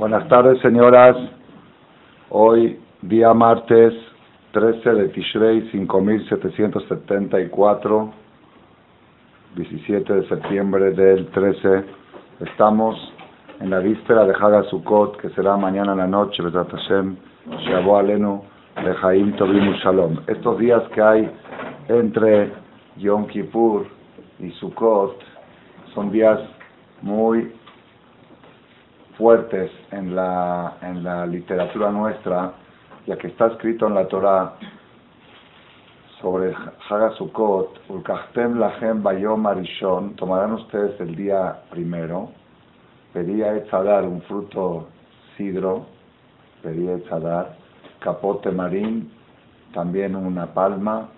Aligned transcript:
Buenas 0.00 0.26
tardes, 0.28 0.58
señoras. 0.62 1.14
Hoy, 2.30 2.80
día 3.02 3.34
martes 3.34 3.92
13 4.52 4.94
de 4.94 5.08
Tishrei 5.10 5.68
5774, 5.70 8.10
17 9.56 10.14
de 10.14 10.26
septiembre 10.26 10.92
del 10.92 11.26
13. 11.26 11.84
Estamos 12.40 12.96
en 13.60 13.68
la 13.68 13.80
víspera 13.80 14.24
de 14.24 14.32
Haga 14.32 14.62
Sukkot, 14.70 15.18
que 15.18 15.28
será 15.34 15.58
mañana 15.58 15.92
en 15.92 15.98
la 15.98 16.06
noche, 16.06 16.42
Besat 16.42 16.70
Hashem, 16.70 17.16
Shabu 17.68 17.94
Alenu, 17.94 18.40
Lejaim 18.82 19.36
Tobim 19.36 19.70
Shalom. 19.84 20.20
Estos 20.28 20.58
días 20.60 20.82
que 20.94 21.02
hay 21.02 21.30
entre 21.88 22.50
Yom 22.96 23.26
Kippur 23.26 23.86
y 24.38 24.50
Sukkot 24.52 25.18
son 25.94 26.10
días 26.10 26.40
muy 27.02 27.52
fuertes 29.20 29.70
en 29.90 30.16
la, 30.16 30.78
en 30.80 31.04
la 31.04 31.26
literatura 31.26 31.90
nuestra, 31.90 32.52
ya 33.06 33.16
que 33.18 33.26
está 33.26 33.48
escrito 33.48 33.86
en 33.86 33.94
la 33.94 34.08
Torah 34.08 34.54
sobre 36.22 36.54
Hagasukot, 36.88 37.80
Ulkachtem 37.90 38.58
Lachem 38.58 39.02
Bayom 39.02 39.46
Arishon, 39.46 40.16
tomarán 40.16 40.54
ustedes 40.54 40.98
el 41.00 41.14
día 41.16 41.60
primero, 41.70 42.30
pedía 43.12 43.54
Etzadar 43.56 44.04
un 44.04 44.22
fruto 44.22 44.88
sidro, 45.36 45.84
pedía 46.62 46.94
Etzadar, 46.94 47.56
capote 47.98 48.50
marín, 48.50 49.12
también 49.74 50.16
una 50.16 50.46
palma, 50.46 51.10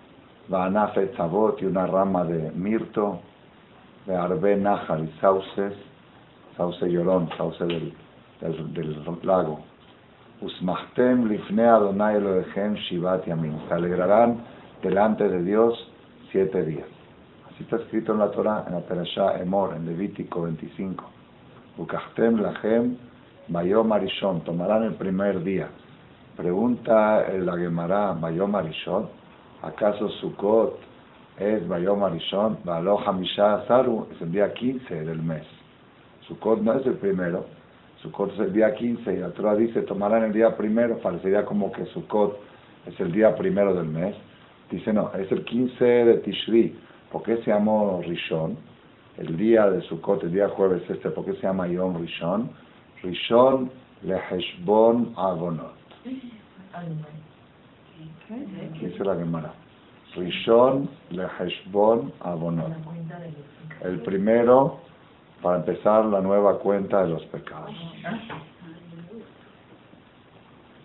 Banaf 0.48 0.98
Etzabot 0.98 1.62
y 1.62 1.66
una 1.66 1.86
rama 1.86 2.24
de 2.24 2.50
mirto, 2.50 3.20
de 4.06 4.16
Arbe 4.16 4.56
Nahal 4.56 5.04
y 5.04 5.20
sauces, 5.20 5.74
sauce 6.56 6.88
llorón, 6.88 7.28
sauce 7.36 7.64
del, 7.64 7.92
del, 8.40 9.18
lago. 9.22 9.60
Usmachtem 10.40 11.28
lifne 11.28 11.64
Adonai 11.64 12.16
Elohechem 12.16 12.76
shivat 12.76 13.24
yamin. 13.26 13.58
Se 13.68 13.74
alegrarán 13.74 14.42
delante 14.82 15.28
de 15.28 15.42
Dios 15.42 15.74
siete 16.30 16.64
días. 16.64 16.86
Así 17.48 17.62
está 17.62 17.76
escrito 17.76 18.12
en 18.12 18.18
la 18.18 18.30
Torah, 18.30 18.64
en 18.66 18.74
la 18.74 18.80
Perashá 18.80 19.38
Emor, 19.40 19.74
en 19.76 19.86
Levítico 19.86 20.42
25. 20.42 21.04
Ukachtem 21.78 22.40
lachem 22.40 22.96
bayom 23.48 23.92
arishon. 23.92 24.40
Tomarán 24.42 24.82
el 24.82 24.94
primer 24.94 25.42
día. 25.42 25.68
Pregunta 26.36 27.24
la 27.32 27.56
Gemara, 27.56 28.12
bayom 28.12 28.54
arishon. 28.54 29.08
¿Acaso 29.62 30.08
Sukkot 30.20 30.78
es 31.38 31.66
bayom 31.68 32.02
arishon? 32.02 32.58
Baloja 32.64 33.12
misha 33.12 33.54
azaru. 33.54 34.08
Es 34.12 34.20
el 34.22 34.32
día 34.32 34.52
15 34.52 35.04
del 35.04 35.22
mes. 35.22 35.61
Sukkot 36.28 36.60
no 36.60 36.74
es 36.74 36.86
el 36.86 36.94
primero, 36.94 37.46
Sukkot 38.02 38.32
es 38.32 38.40
el 38.40 38.52
día 38.52 38.74
15 38.74 39.14
y 39.14 39.18
la 39.18 39.30
Torah 39.30 39.54
dice 39.54 39.82
tomarán 39.82 40.24
el 40.24 40.32
día 40.32 40.56
primero, 40.56 40.98
parecería 40.98 41.44
como 41.44 41.70
que 41.70 41.86
Sukkot 41.86 42.38
es 42.86 42.98
el 43.00 43.12
día 43.12 43.34
primero 43.36 43.74
del 43.74 43.86
mes. 43.86 44.16
Dice 44.70 44.92
no, 44.92 45.12
es 45.14 45.30
el 45.30 45.44
15 45.44 45.84
de 45.84 46.14
Tishri. 46.18 46.76
¿Por 47.10 47.22
qué 47.22 47.36
se 47.38 47.50
llamó 47.50 48.00
Rishon? 48.04 48.56
El 49.18 49.36
día 49.36 49.70
de 49.70 49.82
Sukkot, 49.82 50.24
el 50.24 50.32
día 50.32 50.48
jueves 50.48 50.82
este, 50.88 51.10
¿por 51.10 51.24
qué 51.24 51.34
se 51.34 51.42
llama 51.42 51.68
Yom 51.68 52.00
Rishon? 52.00 52.50
Rishon 53.02 53.70
Leheshbon 54.02 55.12
Agonot. 55.16 55.74
Dice 58.80 59.04
la 59.04 59.14
Gemara. 59.14 59.52
Rishon 60.16 60.88
Leheshbon 61.10 62.12
Agonot. 62.20 62.72
El 63.82 64.00
primero 64.00 64.80
para 65.42 65.56
empezar 65.56 66.04
la 66.06 66.20
nueva 66.20 66.58
cuenta 66.60 67.02
de 67.02 67.10
los 67.10 67.22
pecados. 67.26 67.74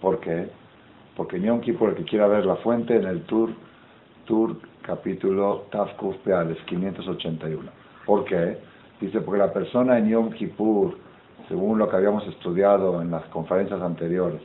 ¿Por 0.02 0.20
qué? 0.20 0.50
Porque 1.16 1.40
Yom 1.40 1.62
Kippur, 1.62 1.90
el 1.90 1.96
que 1.96 2.04
quiera 2.04 2.28
ver 2.28 2.46
la 2.46 2.56
fuente, 2.58 2.96
en 2.96 3.06
el 3.06 3.22
Tour, 3.24 3.52
Tour 4.26 4.58
capítulo 4.82 5.66
Tafkuf 5.72 6.18
Peales, 6.18 6.58
581. 6.66 7.70
¿Por 8.06 8.26
qué? 8.26 8.58
Dice, 9.00 9.22
porque 9.22 9.40
la 9.40 9.54
persona 9.54 9.98
en 10.00 10.10
Yom 10.10 10.32
Kippur, 10.32 10.98
según 11.48 11.78
lo 11.78 11.88
que 11.88 11.96
habíamos 11.96 12.26
estudiado 12.28 13.02
en 13.02 13.12
las 13.12 13.24
conferencias 13.26 13.82
anteriores, 13.82 14.42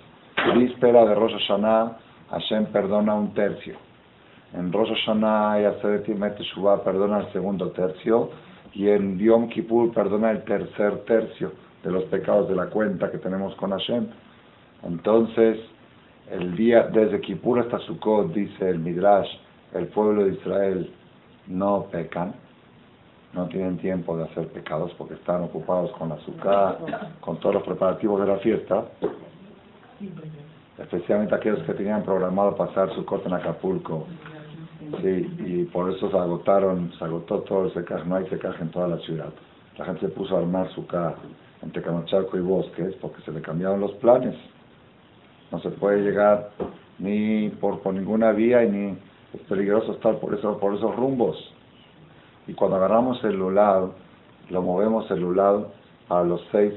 víspera 0.54 1.04
de 1.06 1.14
Rosh 1.14 1.32
Hashanah, 1.32 1.96
Hashem 2.30 2.66
perdona 2.66 3.14
un 3.14 3.34
tercio. 3.34 3.76
En 4.54 4.72
Rosh 4.72 4.88
Hashanah 4.88 5.60
y 5.60 5.64
Aseret 5.64 6.06
Shuvah 6.38 6.82
perdona 6.84 7.20
el 7.20 7.32
segundo 7.32 7.70
tercio 7.70 8.30
y 8.74 8.88
en 8.88 9.18
Yom 9.18 9.48
Kippur 9.48 9.92
perdona 9.92 10.30
el 10.30 10.44
tercer 10.44 11.04
tercio 11.04 11.52
de 11.82 11.90
los 11.90 12.04
pecados 12.04 12.48
de 12.48 12.54
la 12.54 12.66
cuenta 12.66 13.10
que 13.10 13.18
tenemos 13.18 13.54
con 13.56 13.70
Hashem. 13.70 14.06
Entonces, 14.84 15.58
el 16.30 16.56
día 16.56 16.84
desde 16.84 17.20
Kippur 17.20 17.60
hasta 17.60 17.78
Sukkot, 17.80 18.32
dice 18.32 18.68
el 18.68 18.78
Midrash, 18.78 19.28
el 19.74 19.86
pueblo 19.88 20.24
de 20.24 20.34
Israel 20.34 20.90
no 21.46 21.86
pecan, 21.90 22.34
no 23.32 23.46
tienen 23.48 23.78
tiempo 23.78 24.16
de 24.16 24.24
hacer 24.24 24.48
pecados 24.48 24.92
porque 24.96 25.14
están 25.14 25.42
ocupados 25.42 25.90
con 25.92 26.10
la 26.10 26.16
azúcar, 26.16 26.78
con 27.20 27.38
todos 27.38 27.56
los 27.56 27.64
preparativos 27.64 28.20
de 28.20 28.26
la 28.26 28.38
fiesta, 28.38 28.84
especialmente 30.78 31.34
aquellos 31.34 31.62
que 31.64 31.74
tenían 31.74 32.02
programado 32.02 32.56
pasar 32.56 32.94
Sukkot 32.94 33.26
en 33.26 33.34
Acapulco 33.34 34.06
Sí, 35.00 35.34
y 35.46 35.64
por 35.66 35.90
eso 35.90 36.10
se 36.10 36.16
agotaron, 36.16 36.92
se 36.98 37.04
agotó 37.04 37.40
todo 37.40 37.64
el 37.64 37.72
secaje, 37.72 38.04
no 38.04 38.16
hay 38.16 38.26
secaje 38.28 38.62
en 38.62 38.70
toda 38.70 38.88
la 38.88 38.98
ciudad. 38.98 39.30
La 39.78 39.86
gente 39.86 40.00
se 40.02 40.08
puso 40.08 40.36
a 40.36 40.40
armar 40.40 40.70
su 40.74 40.86
casa 40.86 41.16
entre 41.62 41.82
Camachalco 41.82 42.36
y 42.36 42.40
Bosques 42.40 42.94
porque 43.00 43.22
se 43.22 43.32
le 43.32 43.40
cambiaron 43.40 43.80
los 43.80 43.92
planes. 43.92 44.34
No 45.50 45.60
se 45.60 45.70
puede 45.70 46.02
llegar 46.02 46.50
ni 46.98 47.48
por, 47.48 47.80
ninguna 47.94 48.32
vía 48.32 48.64
y 48.64 48.70
ni 48.70 48.98
es 49.32 49.40
peligroso 49.48 49.92
estar 49.92 50.18
por, 50.18 50.34
eso, 50.34 50.58
por 50.58 50.74
esos 50.74 50.94
rumbos. 50.94 51.36
Y 52.46 52.52
cuando 52.52 52.76
agarramos 52.76 53.22
el 53.24 53.36
lulado, 53.36 53.94
lo 54.50 54.62
movemos 54.62 55.10
el 55.10 55.20
lulado 55.20 55.72
a 56.10 56.22
los 56.22 56.42
seis, 56.50 56.74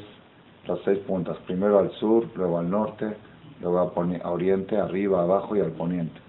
las 0.68 0.80
seis 0.86 1.00
puntas, 1.00 1.38
primero 1.48 1.80
al 1.80 1.92
sur, 1.94 2.28
luego 2.36 2.60
al 2.60 2.70
norte, 2.70 3.18
luego 3.62 3.80
a 3.80 4.30
oriente, 4.32 4.78
arriba, 4.78 5.24
abajo 5.24 5.56
y 5.56 5.60
al 5.60 5.72
poniente 5.72 6.25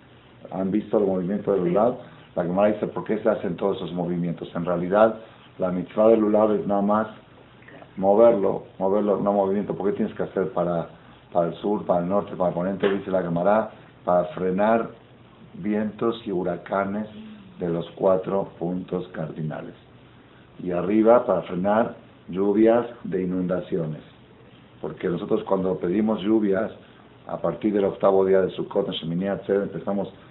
han 0.50 0.70
visto 0.70 0.98
el 0.98 1.06
movimiento 1.06 1.52
del 1.52 1.64
lulab, 1.64 1.96
la 2.36 2.44
Gemara 2.44 2.68
dice, 2.68 2.86
¿por 2.88 3.04
qué 3.04 3.18
se 3.18 3.28
hacen 3.30 3.56
todos 3.56 3.78
esos 3.78 3.92
movimientos? 3.92 4.48
En 4.54 4.64
realidad, 4.64 5.16
la 5.58 5.70
mitzvah 5.70 6.08
del 6.08 6.20
lulab 6.20 6.52
es 6.52 6.66
nada 6.66 6.82
más 6.82 7.08
moverlo, 7.96 8.64
moverlo, 8.78 9.18
no 9.20 9.32
movimiento. 9.32 9.74
¿Por 9.74 9.90
qué 9.90 9.96
tienes 9.96 10.14
que 10.14 10.24
hacer 10.24 10.50
para, 10.52 10.88
para 11.32 11.48
el 11.48 11.54
sur, 11.54 11.86
para 11.86 12.00
el 12.00 12.08
norte, 12.08 12.36
para 12.36 12.50
el 12.50 12.54
poniente? 12.54 12.90
Dice 12.90 13.10
la 13.10 13.22
Gemara, 13.22 13.70
para 14.04 14.24
frenar 14.34 14.90
vientos 15.54 16.20
y 16.26 16.32
huracanes 16.32 17.08
de 17.58 17.70
los 17.70 17.88
cuatro 17.92 18.50
puntos 18.58 19.08
cardinales. 19.08 19.74
Y 20.62 20.72
arriba, 20.72 21.24
para 21.24 21.42
frenar 21.42 21.94
lluvias 22.28 22.86
de 23.04 23.22
inundaciones. 23.22 24.02
Porque 24.82 25.08
nosotros 25.08 25.42
cuando 25.44 25.78
pedimos 25.78 26.20
lluvias, 26.20 26.70
a 27.26 27.38
partir 27.38 27.72
del 27.72 27.86
octavo 27.86 28.24
día 28.26 28.42
de 28.42 28.50
Sukkot, 28.50 28.88
en 29.02 29.22
empezamos 29.22 30.08
Ruach 30.08 30.12
Keshem, 30.12 30.25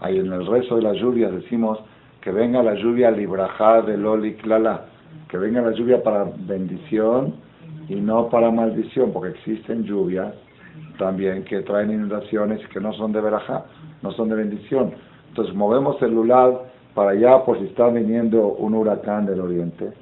ahí 0.00 0.18
en 0.18 0.32
el 0.32 0.46
resto 0.46 0.76
de 0.76 0.82
las 0.82 0.96
lluvias 0.96 1.32
decimos 1.32 1.78
que 2.20 2.30
venga 2.30 2.62
la 2.62 2.74
lluvia 2.74 3.10
librajá 3.10 3.82
de 3.82 3.96
Loli 3.96 4.34
Klala, 4.34 4.86
que 5.28 5.38
venga 5.38 5.60
la 5.60 5.72
lluvia 5.72 6.02
para 6.02 6.24
bendición 6.24 7.34
y 7.88 7.96
no 7.96 8.28
para 8.28 8.50
maldición, 8.50 9.12
porque 9.12 9.30
existen 9.30 9.84
lluvias 9.84 10.34
también 10.98 11.44
que 11.44 11.62
traen 11.62 11.90
inundaciones 11.90 12.60
que 12.68 12.80
no 12.80 12.92
son 12.94 13.12
de 13.12 13.20
verajá, 13.20 13.64
no 14.02 14.12
son 14.12 14.28
de 14.28 14.34
bendición. 14.36 14.92
Entonces 15.28 15.54
movemos 15.54 16.00
el 16.02 16.12
lulad 16.12 16.54
para 16.94 17.10
allá 17.10 17.44
por 17.44 17.58
si 17.58 17.66
está 17.66 17.88
viniendo 17.88 18.48
un 18.48 18.74
huracán 18.74 19.26
del 19.26 19.40
oriente, 19.40 19.92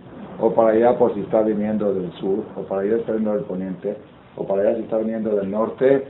o 0.41 0.53
para 0.55 0.71
allá 0.71 0.99
por 0.99 1.15
si 1.15 1.21
está 1.21 1.43
viniendo 1.43 1.93
del 1.93 2.11
sur, 2.13 2.45
o 2.57 2.63
para 2.63 2.83
allá 2.83 2.97
está 2.97 3.13
viniendo 3.13 3.35
del 3.35 3.45
poniente, 3.45 3.97
o 4.37 4.47
para 4.47 4.63
allá 4.63 4.77
si 4.77 4.83
está 4.83 4.99
viniendo 4.99 5.37
del 5.37 5.51
norte, 5.51 6.05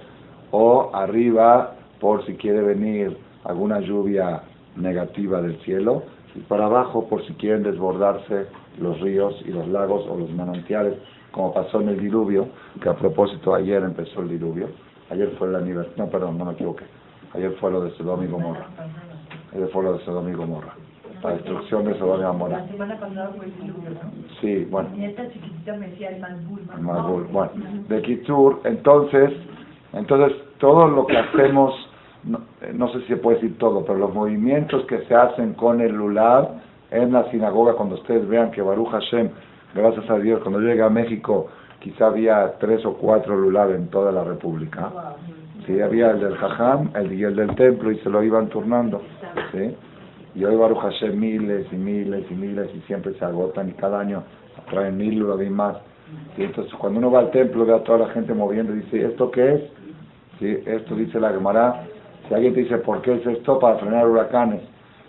o 0.53 0.91
arriba 0.95 1.75
por 2.01 2.25
si 2.27 2.35
quiere 2.35 2.61
venir 2.63 3.17
alguna 3.45 3.81
lluvia 3.81 4.43
negativa 4.77 5.41
del 5.41 5.57
cielo, 5.61 6.03
y 6.35 6.41
para 6.41 6.67
abajo 6.67 7.09
por 7.09 7.25
si 7.27 7.33
quieren 7.35 7.63
desbordarse 7.63 8.47
los 8.79 9.01
ríos 9.01 9.35
y 9.47 9.53
los 9.53 9.67
lagos 9.69 10.07
o 10.09 10.19
los 10.19 10.31
manantiales, 10.31 10.95
como 11.31 11.53
pasó 11.53 11.81
en 11.81 11.89
el 11.91 12.01
diluvio, 12.01 12.49
que 12.83 12.89
a 12.89 12.95
propósito 12.95 13.55
ayer 13.55 13.83
empezó 13.83 14.21
el 14.21 14.29
diluvio, 14.29 14.69
ayer 15.11 15.31
fue 15.39 15.49
el 15.49 15.57
aniversario, 15.57 16.05
no, 16.05 16.11
perdón, 16.11 16.39
no 16.39 16.45
me 16.45 16.53
equivoqué, 16.53 16.85
ayer 17.35 17.53
fue 17.61 17.71
lo 17.71 17.83
de 17.83 17.91
Sodom 17.93 18.23
y 18.23 18.27
Gomorra, 18.27 18.67
ayer 19.55 19.69
fue 19.69 19.85
lo 19.85 19.95
de 19.95 20.05
Sodom 20.05 20.29
y 20.29 20.33
Gomorra, 20.33 20.75
la 21.23 21.31
destrucción 21.31 21.85
de 21.85 21.99
Sodom 21.99 22.21
y 22.21 22.25
Gomorra. 22.25 22.59
La 22.59 22.69
semana 22.69 23.01
pasada 23.01 23.31
fue 23.37 23.47
el 23.47 23.55
diluvio, 23.55 23.91
¿no? 23.91 24.11
Sí, 24.41 24.67
bueno. 24.71 24.91
Mi 24.91 24.99
nieta 24.99 25.31
chiquitita 25.31 25.77
me 25.77 25.89
decía 25.89 26.11
el. 26.11 26.21
Malbul, 26.81 27.25
bueno, 27.33 27.53
de 27.89 28.03
Kitur, 28.03 28.61
entonces, 28.65 29.33
entonces 29.95 30.37
todo 30.59 30.89
lo 30.89 31.07
que 31.07 31.17
hacemos 31.17 31.75
eh, 32.63 32.73
no, 32.75 32.89
sé 32.93 33.01
si 33.03 33.07
se 33.09 33.17
puede 33.17 33.37
decir 33.37 33.59
todo, 33.59 33.85
pero 33.85 33.99
los 33.99 34.15
movimientos 34.15 34.85
que 34.87 35.03
se 35.07 35.15
hacen 35.15 35.55
con 35.55 35.81
el 35.81 35.95
lulab 35.95 36.49
en 36.91 37.13
la 37.13 37.31
sinagoga, 37.31 37.75
cuando 37.75 37.97
ustedes 37.97 38.27
vean 38.29 38.51
que 38.51 38.63
Baruch 38.63 38.91
Hashem, 38.91 39.31
gracias 39.75 40.09
a 40.11 40.19
Dios, 40.19 40.41
cuando 40.41 40.61
llegue 40.61 40.83
a 40.83 40.89
México, 40.89 41.49
quizá 41.81 42.07
había 42.07 42.55
tres 42.59 42.85
o 42.85 42.95
cuatro 42.95 43.37
lulav 43.37 43.73
en 43.73 43.89
toda 43.89 44.11
la 44.13 44.25
república. 44.25 44.91
Sí, 45.67 45.81
había 45.81 46.11
el 46.11 46.21
del 46.21 46.37
Jajam 46.37 46.91
el, 46.95 47.13
y 47.13 47.25
el 47.25 47.35
del 47.37 47.55
templo 47.57 47.91
y 47.91 47.99
se 47.99 48.11
lo 48.11 48.23
iban 48.23 48.49
turnando. 48.49 49.03
¿sí? 49.53 49.75
Y 50.35 50.45
hoy 50.45 50.57
Baruch 50.57 50.79
Hashem 50.79 51.19
miles 51.19 51.67
y 51.73 51.77
miles 51.77 52.25
y 52.31 52.35
miles 52.35 52.71
y 52.75 52.81
siempre 52.83 53.15
se 53.15 53.25
agotan 53.25 53.69
y 53.69 53.73
cada 53.73 54.01
año 54.01 54.23
traen 54.71 54.97
mil 54.97 55.19
lulavim 55.19 55.53
más. 55.53 55.77
Y 56.37 56.45
entonces 56.45 56.73
cuando 56.75 56.99
uno 56.99 57.11
va 57.11 57.21
al 57.21 57.31
templo 57.31 57.67
ve 57.67 57.75
a 57.75 57.83
toda 57.83 57.99
la 57.99 58.09
gente 58.09 58.33
moviendo 58.35 58.73
y 58.75 58.81
dice, 58.81 59.07
¿esto 59.07 59.31
qué 59.31 59.55
es? 59.55 59.61
¿Sí? 60.39 60.59
Esto 60.67 60.95
dice 60.95 61.19
la 61.19 61.31
Gemara. 61.31 61.85
Si 62.29 62.35
alguien 62.35 62.55
te 62.55 62.61
dice, 62.61 62.79
¿por 62.79 63.03
qué 63.03 63.15
es 63.15 63.27
esto? 63.27 63.59
Para 63.59 63.79
frenar 63.79 64.09
huracanes. 64.09 64.63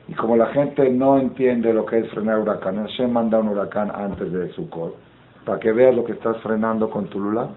Y 0.08 0.14
como 0.14 0.38
la 0.38 0.48
gente 0.48 0.90
no 0.90 1.18
entiende 1.18 1.74
lo 1.74 1.86
que 1.86 2.00
es 2.00 2.10
frenar 2.12 2.40
huracanes, 2.40 2.92
Hashem 2.92 3.12
manda 3.12 3.40
un 3.40 3.50
huracán 3.50 3.92
antes 3.94 4.32
de 4.32 4.50
su 4.54 4.70
col 4.70 4.94
para 5.48 5.60
que 5.62 5.72
veas 5.72 5.96
lo 5.96 6.04
que 6.04 6.12
estás 6.12 6.36
frenando 6.42 6.90
con 6.90 7.08
tu 7.08 7.22
lula, 7.22 7.48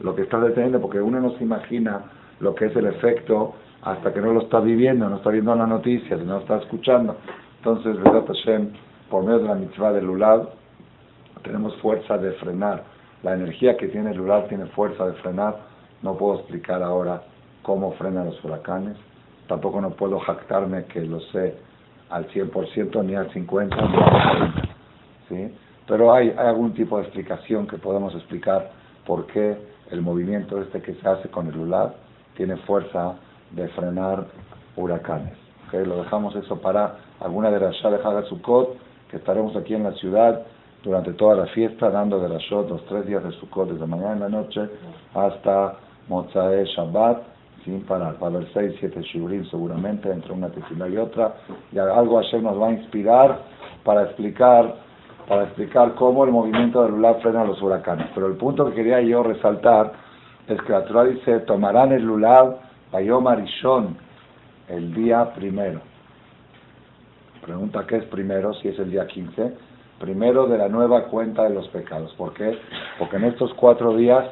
lo 0.00 0.16
que 0.16 0.22
estás 0.22 0.42
deteniendo, 0.42 0.80
porque 0.80 1.02
uno 1.02 1.20
no 1.20 1.32
se 1.32 1.44
imagina 1.44 2.00
lo 2.40 2.54
que 2.54 2.64
es 2.64 2.76
el 2.76 2.86
efecto 2.86 3.52
hasta 3.82 4.14
que 4.14 4.22
no 4.22 4.32
lo 4.32 4.40
está 4.40 4.58
viviendo, 4.58 5.06
no 5.06 5.16
está 5.16 5.28
viendo 5.28 5.54
la 5.54 5.66
noticia, 5.66 6.16
no 6.16 6.38
está 6.38 6.56
escuchando. 6.56 7.16
Entonces, 7.58 7.98
verdad 8.02 8.24
Hashem, 8.26 8.70
por 9.10 9.22
medio 9.24 9.40
de 9.40 9.48
la 9.48 9.54
mitzvah 9.54 9.92
del 9.92 10.06
lulav, 10.06 10.48
tenemos 11.42 11.76
fuerza 11.82 12.16
de 12.16 12.32
frenar. 12.32 12.84
La 13.22 13.34
energía 13.34 13.76
que 13.76 13.88
tiene 13.88 14.12
el 14.12 14.16
lulav 14.16 14.48
tiene 14.48 14.64
fuerza 14.68 15.04
de 15.04 15.12
frenar. 15.14 15.58
No 16.02 16.16
puedo 16.16 16.38
explicar 16.38 16.82
ahora 16.82 17.22
cómo 17.62 17.92
frenan 17.92 18.26
los 18.26 18.44
huracanes. 18.44 18.96
Tampoco 19.46 19.80
no 19.80 19.90
puedo 19.90 20.18
jactarme 20.20 20.84
que 20.84 21.00
lo 21.00 21.20
sé 21.32 21.56
al 22.08 22.28
100% 22.28 23.04
ni 23.04 23.14
al 23.14 23.30
50% 23.30 23.46
ni 23.46 23.54
al 23.54 24.50
40%. 24.50 24.68
¿sí? 25.28 25.54
Pero 25.86 26.12
hay, 26.12 26.34
algún 26.36 26.72
tipo 26.74 26.98
de 26.98 27.04
explicación 27.04 27.66
que 27.66 27.76
podemos 27.76 28.14
explicar 28.14 28.70
por 29.06 29.26
qué 29.26 29.56
el 29.90 30.02
movimiento 30.02 30.60
este 30.62 30.80
que 30.80 30.94
se 30.94 31.08
hace 31.08 31.28
con 31.28 31.48
el 31.48 31.56
ULAD 31.56 31.92
tiene 32.36 32.56
fuerza 32.58 33.16
de 33.50 33.66
frenar 33.68 34.26
huracanes. 34.76 35.36
¿okay? 35.66 35.84
Lo 35.84 36.02
dejamos 36.02 36.36
eso 36.36 36.60
para 36.60 36.96
alguna 37.18 37.50
de 37.50 37.60
las 37.60 37.74
de 37.82 38.28
Sukkot, 38.28 38.76
que 39.10 39.16
estaremos 39.16 39.56
aquí 39.56 39.74
en 39.74 39.82
la 39.82 39.92
ciudad 39.92 40.42
durante 40.82 41.12
toda 41.12 41.34
la 41.34 41.46
fiesta, 41.46 41.90
dando 41.90 42.20
de 42.20 42.28
la 42.28 42.38
shot 42.38 42.68
los 42.68 42.84
tres 42.86 43.06
días 43.06 43.22
de 43.24 43.32
Sukkot, 43.32 43.70
desde 43.70 43.86
mañana 43.86 44.12
en 44.12 44.20
la 44.20 44.28
noche 44.28 44.62
hasta 45.14 45.74
Mozae 46.08 46.64
Shabbat, 46.64 47.22
para 47.86 48.08
a 48.08 48.26
haber 48.26 48.46
seis, 48.52 48.74
siete 48.80 49.02
shiurim 49.02 49.44
seguramente, 49.46 50.10
entre 50.10 50.32
una 50.32 50.48
tefila 50.48 50.88
y 50.88 50.96
otra, 50.96 51.34
y 51.72 51.78
algo 51.78 52.18
ayer 52.18 52.42
nos 52.42 52.60
va 52.60 52.68
a 52.68 52.72
inspirar 52.72 53.38
para 53.84 54.04
explicar 54.04 54.90
para 55.30 55.44
explicar 55.44 55.94
cómo 55.94 56.24
el 56.24 56.32
movimiento 56.32 56.82
del 56.82 56.90
Lulav 56.90 57.22
frena 57.22 57.44
los 57.44 57.62
huracanes. 57.62 58.08
Pero 58.16 58.26
el 58.26 58.34
punto 58.34 58.66
que 58.66 58.74
quería 58.74 59.00
yo 59.00 59.22
resaltar 59.22 59.92
es 60.48 60.60
que 60.62 60.72
la 60.72 60.84
Torah 60.84 61.04
dice, 61.04 61.38
tomarán 61.40 61.92
el 61.92 62.02
Lulav 62.02 62.56
Bayom 62.90 63.28
Arishon, 63.28 63.96
el 64.68 64.92
día 64.92 65.32
primero. 65.32 65.82
Pregunta 67.42 67.86
qué 67.86 67.98
es 67.98 68.04
primero, 68.06 68.52
si 68.54 68.68
es 68.68 68.78
el 68.80 68.90
día 68.90 69.06
15. 69.06 69.54
Primero 70.00 70.48
de 70.48 70.58
la 70.58 70.68
nueva 70.68 71.04
cuenta 71.04 71.44
de 71.44 71.50
los 71.50 71.68
pecados. 71.68 72.12
¿Por 72.14 72.34
qué? 72.34 72.58
Porque 72.98 73.14
en 73.14 73.24
estos 73.24 73.54
cuatro 73.54 73.96
días 73.96 74.24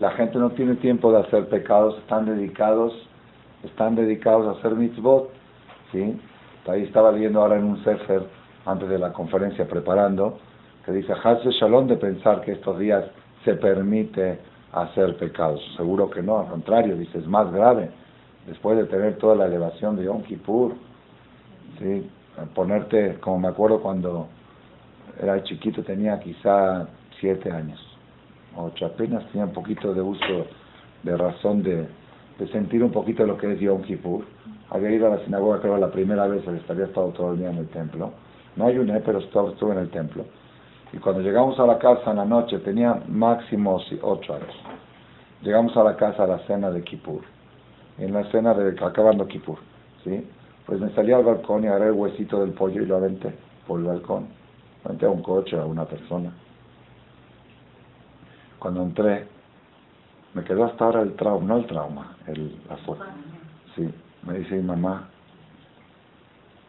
la 0.00 0.10
gente 0.12 0.38
no 0.38 0.50
tiene 0.50 0.74
tiempo 0.76 1.12
de 1.12 1.20
hacer 1.20 1.48
pecados, 1.48 1.98
están 1.98 2.26
dedicados, 2.26 2.92
están 3.62 3.94
dedicados 3.94 4.46
a 4.46 4.58
hacer 4.58 4.74
mitzvot. 4.74 5.30
¿sí? 5.92 6.20
Ahí 6.66 6.82
estaba 6.82 7.12
leyendo 7.12 7.40
ahora 7.40 7.56
en 7.56 7.64
un 7.64 7.84
sefer 7.84 8.22
antes 8.66 8.88
de 8.88 8.98
la 8.98 9.12
conferencia 9.12 9.68
preparando, 9.68 10.38
que 10.84 10.92
dice, 10.92 11.12
Hazze 11.12 11.50
Shalom 11.50 11.86
de 11.86 11.96
pensar 11.96 12.40
que 12.40 12.52
estos 12.52 12.78
días 12.78 13.04
se 13.44 13.54
permite 13.54 14.38
hacer 14.72 15.16
pecados. 15.16 15.60
Seguro 15.76 16.10
que 16.10 16.22
no, 16.22 16.40
al 16.40 16.48
contrario, 16.48 16.96
dice, 16.96 17.18
es 17.18 17.26
más 17.26 17.52
grave. 17.52 17.90
Después 18.46 18.76
de 18.76 18.84
tener 18.84 19.16
toda 19.16 19.36
la 19.36 19.46
elevación 19.46 19.96
de 19.96 20.04
Yom 20.04 20.22
Kippur, 20.22 20.74
¿sí? 21.78 22.10
ponerte, 22.54 23.18
como 23.20 23.38
me 23.38 23.48
acuerdo 23.48 23.80
cuando 23.80 24.28
era 25.22 25.42
chiquito, 25.44 25.82
tenía 25.82 26.18
quizá 26.20 26.88
siete 27.20 27.50
años, 27.50 27.80
ocho, 28.56 28.86
apenas 28.86 29.24
tenía 29.28 29.46
un 29.46 29.52
poquito 29.52 29.92
de 29.92 30.00
uso, 30.00 30.46
de 31.02 31.16
razón 31.16 31.62
de, 31.62 31.86
de 32.38 32.48
sentir 32.48 32.82
un 32.82 32.90
poquito 32.90 33.26
lo 33.26 33.36
que 33.36 33.52
es 33.52 33.60
Yom 33.60 33.82
Kippur. 33.82 34.24
Había 34.70 34.90
ido 34.90 35.06
a 35.06 35.16
la 35.16 35.24
sinagoga, 35.24 35.60
creo, 35.60 35.76
la 35.76 35.90
primera 35.90 36.26
vez, 36.26 36.42
había 36.68 36.86
estado 36.86 37.08
todo 37.08 37.32
el 37.32 37.38
día 37.38 37.50
en 37.50 37.58
el 37.58 37.68
templo 37.68 38.12
no 38.56 38.66
ayuné, 38.66 39.00
pero 39.00 39.18
estuve 39.18 39.72
en 39.72 39.78
el 39.78 39.90
templo. 39.90 40.24
Y 40.92 40.98
cuando 40.98 41.22
llegamos 41.22 41.58
a 41.58 41.66
la 41.66 41.78
casa 41.78 42.10
en 42.10 42.18
la 42.18 42.24
noche, 42.24 42.58
tenía 42.58 43.02
máximo 43.08 43.80
ocho 44.02 44.34
años. 44.34 44.54
Llegamos 45.42 45.76
a 45.76 45.82
la 45.82 45.96
casa 45.96 46.24
a 46.24 46.26
la 46.26 46.38
cena 46.46 46.70
de 46.70 46.82
Kippur. 46.82 47.22
En 47.98 48.12
la 48.12 48.30
cena 48.30 48.54
de 48.54 48.70
acabando 48.84 49.26
Kippur. 49.26 49.58
¿sí? 50.04 50.24
Pues 50.66 50.80
me 50.80 50.90
salí 50.90 51.12
al 51.12 51.24
balcón 51.24 51.64
y 51.64 51.66
agarré 51.66 51.86
el 51.86 51.92
huesito 51.92 52.40
del 52.40 52.52
pollo 52.52 52.82
y 52.82 52.86
lo 52.86 52.96
aventé 52.96 53.34
por 53.66 53.80
el 53.80 53.86
balcón. 53.86 54.28
Aventé 54.84 55.06
a 55.06 55.10
un 55.10 55.22
coche, 55.22 55.58
a 55.58 55.64
una 55.64 55.84
persona. 55.84 56.32
Cuando 58.64 58.82
entré, 58.82 59.26
me 60.32 60.42
quedó 60.42 60.64
hasta 60.64 60.86
ahora 60.86 61.02
el 61.02 61.12
trauma, 61.16 61.46
no 61.46 61.56
el 61.58 61.66
trauma, 61.66 62.16
el, 62.26 62.56
la 62.66 62.78
foto. 62.78 63.04
Sí, 63.76 63.86
me 64.26 64.38
dice 64.38 64.54
mi 64.54 64.62
mamá, 64.62 65.06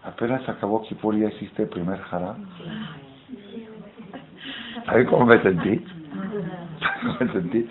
apenas 0.04 0.42
acabó 0.50 0.82
Kipur 0.82 1.16
y 1.16 1.22
ya 1.22 1.30
hiciste 1.30 1.64
el 1.64 1.70
primer 1.70 2.02
haram. 2.12 2.36
¿Sabes 4.86 5.08
cómo 5.08 5.26
me 5.26 5.42
sentí? 5.42 5.86
¿Cómo 7.02 7.18
me 7.22 7.32
sentí? 7.32 7.70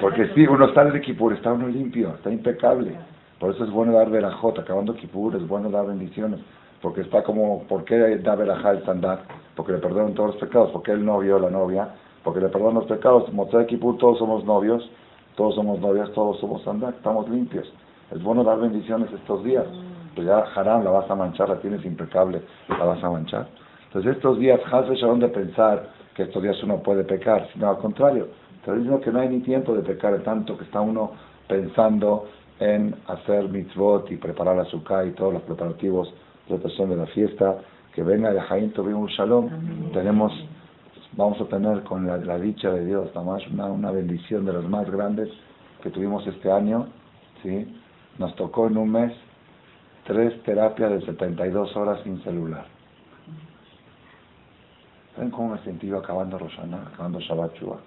Porque 0.00 0.28
sí, 0.36 0.46
uno 0.46 0.72
sale 0.72 0.92
de 0.92 1.00
Kipur, 1.00 1.32
está 1.32 1.52
uno 1.52 1.66
limpio, 1.66 2.14
está 2.14 2.30
impecable. 2.30 2.96
Por 3.40 3.56
eso 3.56 3.64
es 3.64 3.70
bueno 3.72 3.92
dar 3.94 4.08
verajot, 4.08 4.56
acabando 4.56 4.94
Kipur 4.94 5.34
es 5.34 5.48
bueno 5.48 5.68
dar 5.68 5.88
bendiciones. 5.88 6.38
Porque 6.80 7.00
está 7.00 7.24
como, 7.24 7.64
¿por 7.64 7.84
qué 7.84 8.18
da 8.18 8.36
verajá 8.36 8.70
el 8.70 8.78
estándar? 8.78 9.22
Porque 9.56 9.72
le 9.72 9.78
perdonan 9.78 10.14
todos 10.14 10.34
los 10.34 10.40
pecados. 10.40 10.70
porque 10.70 10.92
el 10.92 11.04
novio 11.04 11.38
o 11.38 11.40
la 11.40 11.50
novia? 11.50 11.88
Porque 12.24 12.40
le 12.40 12.48
perdonan 12.48 12.76
los 12.76 12.86
pecados. 12.86 13.24
de 13.30 13.66
Kipur 13.66 13.98
todos 13.98 14.18
somos 14.18 14.44
novios, 14.44 14.90
todos 15.36 15.54
somos 15.54 15.78
novias, 15.78 16.10
todos 16.12 16.40
somos 16.40 16.62
sandar, 16.62 16.94
estamos 16.94 17.28
limpios. 17.28 17.70
Es 18.10 18.22
bueno 18.22 18.42
dar 18.42 18.58
bendiciones 18.58 19.12
estos 19.12 19.44
días 19.44 19.66
pues 20.14 20.26
ya 20.26 20.44
haram 20.54 20.84
la 20.84 20.90
vas 20.90 21.10
a 21.10 21.14
manchar, 21.14 21.48
la 21.48 21.56
tienes 21.56 21.84
impecable, 21.84 22.42
la 22.68 22.84
vas 22.84 23.02
a 23.02 23.10
manchar. 23.10 23.46
Entonces 23.86 24.16
estos 24.16 24.38
días, 24.38 24.60
Hazbe 24.70 24.96
Shalom 24.96 25.20
de 25.20 25.28
pensar 25.28 25.88
que 26.14 26.24
estos 26.24 26.42
días 26.42 26.60
uno 26.62 26.78
puede 26.82 27.04
pecar, 27.04 27.48
sino 27.52 27.68
al 27.68 27.78
contrario, 27.78 28.28
te 28.64 28.72
diciendo 28.72 29.00
que 29.00 29.10
no 29.10 29.20
hay 29.20 29.28
ni 29.28 29.40
tiempo 29.40 29.74
de 29.74 29.82
pecar, 29.82 30.18
tanto 30.20 30.56
que 30.56 30.64
está 30.64 30.80
uno 30.80 31.12
pensando 31.48 32.26
en 32.60 32.94
hacer 33.08 33.48
mitzvot 33.48 34.10
y 34.10 34.16
preparar 34.16 34.64
sukkah 34.66 35.04
y 35.04 35.10
todos 35.10 35.34
los 35.34 35.42
preparativos 35.42 36.12
de 36.48 36.58
de 36.58 36.96
la 36.96 37.06
fiesta, 37.06 37.56
que 37.94 38.02
venga 38.02 38.32
de 38.32 38.40
Jaim 38.40 38.72
un 38.76 39.06
Shalom, 39.06 39.48
tenemos, 39.92 40.32
vamos 41.16 41.40
a 41.40 41.44
tener 41.46 41.82
con 41.84 42.06
la, 42.06 42.38
dicha 42.38 42.70
de 42.70 42.84
Dios, 42.86 43.10
una, 43.14 43.66
una 43.66 43.90
bendición 43.90 44.44
de 44.44 44.52
las 44.52 44.64
más 44.64 44.90
grandes 44.90 45.28
que 45.82 45.90
tuvimos 45.90 46.26
este 46.26 46.50
año, 46.50 46.88
¿sí? 47.42 47.66
Nos 48.18 48.34
tocó 48.36 48.66
en 48.68 48.76
un 48.76 48.90
mes 48.90 49.12
tres 50.06 50.42
terapias 50.42 50.90
de 50.90 51.00
72 51.06 51.76
horas 51.76 52.00
sin 52.04 52.22
celular. 52.22 52.66
¿Saben 55.14 55.30
cómo 55.30 55.54
me 55.54 55.58
sentí 55.60 55.92
acabando 55.92 56.38
Rosana, 56.38 56.88
acabando 56.92 57.20
Shabbat 57.20 57.54
Shua? 57.56 57.78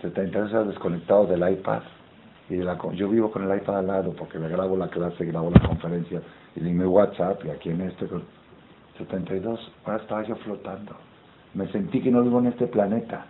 72 0.00 0.52
horas 0.52 0.68
desconectado 0.68 1.26
del 1.26 1.48
iPad. 1.52 1.82
Y 2.48 2.56
de 2.56 2.64
la, 2.64 2.78
yo 2.92 3.08
vivo 3.08 3.30
con 3.30 3.50
el 3.50 3.58
iPad 3.58 3.78
al 3.78 3.86
lado 3.88 4.12
porque 4.12 4.38
me 4.38 4.48
grabo 4.48 4.76
la 4.76 4.88
clase, 4.88 5.24
grabo 5.24 5.50
la 5.50 5.66
conferencia 5.66 6.22
y 6.54 6.60
mi 6.60 6.84
WhatsApp 6.84 7.44
y 7.44 7.50
aquí 7.50 7.70
en 7.70 7.82
este. 7.82 8.06
72 8.98 9.72
horas 9.84 10.02
estaba 10.02 10.22
yo 10.22 10.36
flotando. 10.36 10.96
Me 11.56 11.66
sentí 11.68 12.02
que 12.02 12.10
no 12.10 12.22
vivo 12.22 12.38
en 12.38 12.48
este 12.48 12.66
planeta. 12.66 13.24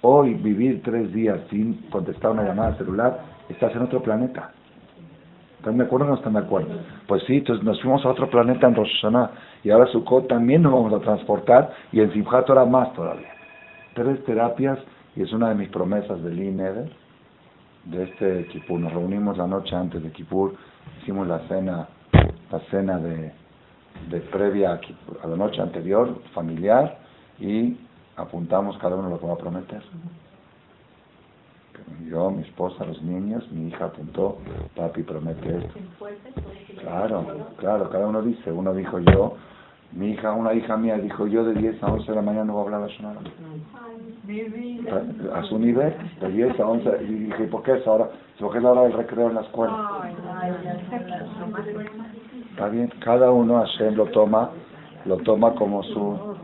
Hoy 0.00 0.32
vivir 0.32 0.82
tres 0.82 1.12
días 1.12 1.38
sin 1.50 1.74
contestar 1.90 2.30
una 2.30 2.42
llamada 2.42 2.74
celular, 2.78 3.20
estás 3.50 3.76
en 3.76 3.82
otro 3.82 4.02
planeta. 4.02 4.52
¿Están 5.58 5.76
de 5.76 5.84
acuerdo 5.84 6.06
o 6.06 6.08
no 6.08 6.14
están 6.14 6.32
de 6.32 6.38
acuerdo? 6.38 6.70
Pues 7.06 7.22
sí, 7.24 7.36
entonces 7.36 7.62
nos 7.62 7.78
fuimos 7.82 8.02
a 8.06 8.08
otro 8.08 8.30
planeta 8.30 8.66
en 8.66 8.74
Rosh 8.74 9.02
Hashanah 9.02 9.30
y 9.64 9.70
ahora 9.70 9.86
Sukkot 9.88 10.28
también 10.28 10.62
nos 10.62 10.72
vamos 10.72 10.94
a 10.94 11.00
transportar 11.00 11.70
y 11.92 12.00
en 12.00 12.10
Simchat 12.14 12.46
Torah 12.46 12.64
más 12.64 12.94
todavía. 12.94 13.28
Tres 13.92 14.24
terapias 14.24 14.78
y 15.14 15.22
es 15.22 15.32
una 15.34 15.50
de 15.50 15.56
mis 15.56 15.68
promesas 15.68 16.22
del 16.22 16.42
INED 16.42 16.86
de 17.84 18.02
este 18.04 18.46
Kippur. 18.46 18.80
Nos 18.80 18.94
reunimos 18.94 19.36
la 19.36 19.46
noche 19.46 19.76
antes 19.76 20.02
de 20.02 20.10
Kippur, 20.10 20.54
hicimos 21.02 21.26
la 21.26 21.40
cena, 21.48 21.86
la 22.50 22.60
cena 22.70 22.98
de, 22.98 23.30
de 24.08 24.20
previa 24.32 24.72
a, 24.72 24.80
a 25.22 25.26
la 25.26 25.36
noche 25.36 25.60
anterior, 25.60 26.22
familiar, 26.32 27.06
y 27.40 27.76
apuntamos 28.16 28.76
cada 28.78 28.96
uno 28.96 29.08
lo 29.10 29.20
que 29.20 29.26
va 29.26 29.34
a 29.34 29.38
prometer 29.38 29.82
yo, 32.08 32.30
mi 32.30 32.42
esposa, 32.42 32.84
los 32.84 33.02
niños, 33.02 33.50
mi 33.50 33.68
hija 33.68 33.86
apuntó, 33.86 34.38
papi 34.76 35.02
promete 35.02 35.58
esto. 35.58 35.74
Claro, 36.80 37.26
claro, 37.58 37.90
cada 37.90 38.06
uno 38.06 38.22
dice, 38.22 38.50
uno 38.52 38.72
dijo 38.74 38.98
yo, 39.00 39.36
Mi 39.90 40.10
hija, 40.10 40.32
una 40.32 40.52
hija 40.52 40.76
mía 40.76 40.98
dijo, 40.98 41.26
yo 41.26 41.44
de 41.44 41.54
10 41.54 41.82
a 41.82 41.86
11 41.86 42.10
de 42.10 42.16
la 42.16 42.22
mañana 42.22 42.44
no 42.44 42.52
voy 42.52 42.60
a 42.60 42.64
hablar 42.76 42.80
la 42.82 42.88
Shonara. 42.88 43.20
A 45.34 45.42
su 45.44 45.58
nivel, 45.58 45.94
de 46.20 46.28
10 46.28 46.60
a 46.60 46.66
11. 46.66 47.04
Y 47.04 47.06
dije, 47.06 47.44
¿por 47.44 47.62
qué 47.62 47.72
es 47.72 47.86
ahora? 47.86 48.10
Porque 48.38 48.58
es 48.58 48.64
la 48.64 48.72
hora 48.72 48.82
del 48.82 48.92
recreo 48.92 49.28
en 49.28 49.36
la 49.36 49.40
escuela. 49.40 50.12
Está 52.50 52.68
bien, 52.68 52.92
cada 53.00 53.30
uno 53.30 53.60
Hashem 53.60 53.94
lo 53.94 54.06
toma, 54.06 54.50
lo 55.06 55.16
toma 55.18 55.54
como 55.54 55.82
su, 55.82 56.36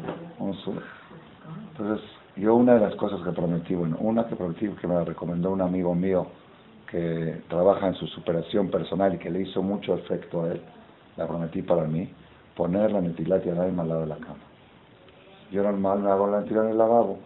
Entonces, 1.70 2.04
yo 2.36 2.54
una 2.54 2.74
de 2.74 2.80
las 2.80 2.94
cosas 2.96 3.20
que 3.22 3.30
prometí, 3.32 3.74
bueno, 3.74 3.96
una 4.00 4.26
que 4.26 4.36
prometí 4.36 4.68
que 4.68 4.86
me 4.86 4.94
la 4.94 5.04
recomendó 5.04 5.50
un 5.50 5.60
amigo 5.60 5.94
mío 5.94 6.26
que 6.90 7.42
trabaja 7.48 7.88
en 7.88 7.94
su 7.94 8.06
superación 8.08 8.70
personal 8.70 9.14
y 9.14 9.18
que 9.18 9.30
le 9.30 9.42
hizo 9.42 9.62
mucho 9.62 9.94
efecto 9.94 10.44
a 10.44 10.52
él, 10.52 10.60
la 11.16 11.26
prometí 11.26 11.62
para 11.62 11.84
mí, 11.84 12.08
poner 12.56 12.92
la 12.92 13.00
netilat 13.00 13.44
y 13.46 13.50
al 13.50 13.58
al 13.58 13.76
lado 13.76 14.00
de 14.00 14.06
la 14.06 14.16
cama. 14.16 14.44
Yo 15.50 15.62
normal 15.62 16.00
me 16.00 16.10
hago 16.10 16.28
la 16.28 16.40
netilat 16.40 16.64
en 16.64 16.70
el 16.70 16.78
lavabo, 16.78 17.18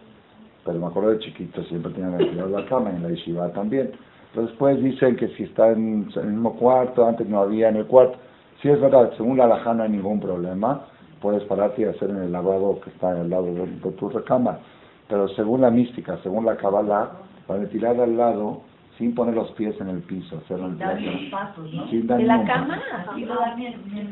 pero 0.65 0.79
me 0.79 0.87
acuerdo 0.87 1.11
de 1.11 1.19
chiquito, 1.19 1.63
siempre 1.63 1.91
tenía 1.93 2.09
la 2.09 2.17
netilat 2.17 2.45
en 2.45 2.51
la 2.53 2.65
cama, 2.65 2.89
en 2.89 3.03
la 3.03 3.09
yeshiva 3.09 3.49
también. 3.53 3.91
Pero 4.33 4.47
después 4.47 4.81
dicen 4.81 5.15
que 5.15 5.29
si 5.29 5.43
está 5.43 5.71
en, 5.71 6.09
el 6.15 6.27
mismo 6.27 6.55
cuarto, 6.55 7.07
antes 7.07 7.27
no 7.27 7.39
había 7.39 7.69
en 7.69 7.77
el 7.77 7.85
cuarto. 7.85 8.17
Si 8.61 8.69
es 8.69 8.79
verdad, 8.79 9.11
según 9.17 9.37
la 9.37 9.45
alajá 9.45 9.73
no 9.73 9.83
hay 9.83 9.89
ningún 9.89 10.19
problema, 10.19 10.85
puedes 11.21 11.43
pararte 11.43 11.81
y 11.81 11.85
hacer 11.85 12.09
en 12.09 12.23
el 12.23 12.31
lavabo 12.31 12.79
que 12.81 12.89
está 12.89 13.11
al 13.11 13.29
lado 13.29 13.45
de, 13.45 13.65
tu 13.97 14.09
recámara. 14.09 14.59
Pero 15.07 15.27
según 15.29 15.61
la 15.61 15.71
mística, 15.71 16.17
según 16.23 16.45
la 16.45 16.55
Kabbalah, 16.55 17.11
la 17.47 17.57
netilat 17.57 17.99
al 17.99 18.15
lado 18.15 18.61
sin 18.99 19.15
poner 19.15 19.33
los 19.33 19.49
pies 19.53 19.79
en 19.79 19.87
el 19.87 20.01
piso, 20.01 20.37
hacerlo 20.37 20.67
en 20.67 20.81
el 20.81 21.31
pasos, 21.31 21.73
¿no? 21.73 21.87
Sin 21.87 22.05
dar 22.05 22.17
¿De 22.17 22.25
la 22.25 22.43
cama? 22.43 22.81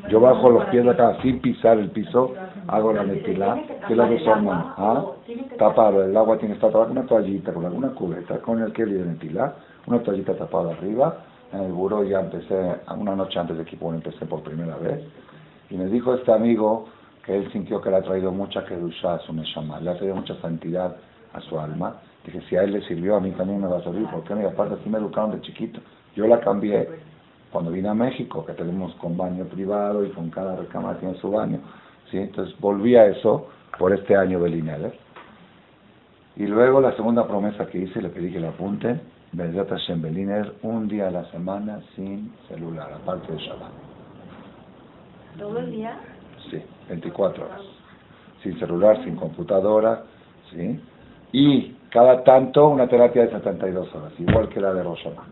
Yo 0.09 0.21
bajo 0.21 0.49
los 0.49 0.63
pies 0.67 0.85
de 0.85 0.91
acá 0.91 1.17
sin 1.21 1.41
pisar 1.41 1.77
el 1.77 1.91
piso, 1.91 2.33
hago 2.67 2.93
la 2.93 3.03
netilá, 3.03 3.61
que 3.85 3.95
la 3.95 4.07
de 4.07 4.17
su 4.23 4.31
hermano. 4.31 4.73
¿Ah? 4.77 5.05
Tapado, 5.57 6.05
el 6.05 6.15
agua 6.15 6.37
tiene 6.37 6.53
que 6.53 6.55
estar 6.55 6.71
tapada 6.71 6.87
con 6.87 6.97
una 6.97 7.05
toallita, 7.05 7.53
con 7.53 7.65
alguna 7.65 7.89
cubeta, 7.89 8.39
con 8.39 8.61
el 8.61 8.71
que 8.71 8.85
de 8.85 9.05
netilá, 9.05 9.55
una 9.87 9.99
toallita 9.99 10.35
tapada 10.35 10.71
arriba. 10.71 11.17
En 11.51 11.63
el 11.63 11.73
buró 11.73 12.05
ya 12.05 12.21
empecé, 12.21 12.77
una 12.97 13.13
noche 13.13 13.39
antes 13.39 13.57
de 13.57 13.63
equipo 13.63 13.93
empecé 13.93 14.25
por 14.25 14.41
primera 14.41 14.77
vez. 14.77 15.03
Y 15.69 15.75
me 15.75 15.87
dijo 15.87 16.13
este 16.13 16.31
amigo 16.31 16.85
que 17.27 17.35
él 17.35 17.51
sintió 17.51 17.79
que 17.79 17.91
le 17.91 17.97
ha 17.97 18.01
traído 18.01 18.31
mucha 18.31 18.65
kedusha 18.65 19.13
a 19.13 19.19
su 19.19 19.33
neshama, 19.33 19.79
le 19.79 19.91
ha 19.91 19.97
traído 19.97 20.15
mucha 20.15 20.33
santidad 20.41 20.95
a 21.33 21.41
su 21.41 21.59
alma 21.59 22.01
Dije, 22.27 22.41
si 22.49 22.57
a 22.57 22.63
él 22.63 22.73
le 22.73 22.81
sirvió, 22.81 23.15
a 23.15 23.21
mí 23.21 23.31
también 23.31 23.61
me 23.61 23.67
va 23.67 23.77
a 23.77 23.83
servir. 23.83 24.05
¿Por 24.07 24.21
qué 24.25 24.35
no? 24.35 24.41
Y 24.41 24.45
aparte 24.45 24.75
así 24.75 24.89
me 24.89 24.97
educaron 24.97 25.31
de 25.31 25.41
chiquito. 25.41 25.79
Yo 26.13 26.27
la 26.27 26.41
cambié 26.41 26.89
cuando 27.53 27.71
vine 27.71 27.87
a 27.87 27.93
México, 27.93 28.45
que 28.45 28.51
tenemos 28.51 28.93
con 28.95 29.15
baño 29.15 29.45
privado 29.45 30.03
y 30.03 30.09
con 30.09 30.29
cada 30.29 30.57
recámara 30.57 30.99
tiene 30.99 31.17
su 31.19 31.31
baño. 31.31 31.59
¿sí? 32.11 32.17
Entonces 32.17 32.53
volví 32.59 32.97
a 32.97 33.05
eso 33.05 33.47
por 33.79 33.93
este 33.93 34.13
año 34.17 34.41
de 34.41 34.49
Linealer. 34.49 34.93
Y 36.35 36.47
luego 36.47 36.81
la 36.81 36.93
segunda 36.97 37.25
promesa 37.25 37.65
que 37.67 37.77
hice, 37.77 38.01
le 38.01 38.09
pedí 38.09 38.31
que 38.33 38.41
la 38.41 38.49
apunten, 38.49 39.01
Benedata 39.31 39.77
Hashem 39.77 40.01
Beliner, 40.01 40.53
un 40.63 40.89
día 40.89 41.07
a 41.07 41.11
la 41.11 41.23
semana 41.31 41.79
sin 41.95 42.33
celular, 42.49 42.91
aparte 42.91 43.31
de 43.31 43.39
Shabbat. 43.39 43.71
¿Todo 45.39 45.59
el 45.59 45.71
día? 45.71 45.97
Sí, 46.51 46.61
24 46.89 47.45
horas. 47.45 47.61
Sin 48.43 48.57
celular, 48.59 49.03
sin 49.03 49.15
computadora, 49.15 50.03
¿sí? 50.51 50.79
Y 51.31 51.75
cada 51.89 52.23
tanto 52.23 52.67
una 52.67 52.87
terapia 52.87 53.23
de 53.23 53.31
72 53.31 53.93
horas, 53.95 54.13
igual 54.19 54.49
que 54.49 54.61
la 54.61 54.73
de 54.73 54.83
Rosana. 54.83 55.23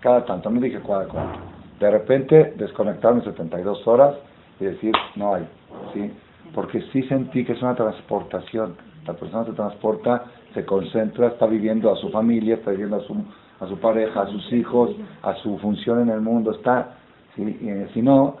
Cada 0.00 0.24
tanto, 0.24 0.50
no 0.50 0.60
dije 0.60 0.80
cuál 0.80 1.08
cuánto. 1.08 1.38
De 1.78 1.90
repente 1.90 2.54
desconectarme 2.56 3.22
72 3.22 3.86
horas 3.86 4.14
y 4.58 4.64
decir, 4.64 4.92
no 5.16 5.34
hay, 5.34 5.46
¿sí? 5.94 6.10
Porque 6.54 6.82
sí 6.92 7.02
sentí 7.04 7.44
que 7.44 7.52
es 7.52 7.62
una 7.62 7.74
transportación. 7.74 8.76
La 9.06 9.14
persona 9.14 9.44
se 9.44 9.52
transporta, 9.52 10.24
se 10.54 10.64
concentra, 10.64 11.28
está 11.28 11.46
viviendo 11.46 11.90
a 11.90 11.96
su 11.96 12.10
familia, 12.10 12.56
está 12.56 12.70
viviendo 12.70 12.96
a 12.96 13.00
su, 13.00 13.14
a 13.60 13.66
su 13.66 13.78
pareja, 13.78 14.22
a 14.22 14.26
sus 14.26 14.52
hijos, 14.52 14.90
a 15.22 15.34
su 15.36 15.58
función 15.58 16.00
en 16.02 16.10
el 16.10 16.20
mundo, 16.20 16.52
está, 16.52 16.96
¿sí? 17.34 17.58
Si 17.94 18.02
no, 18.02 18.36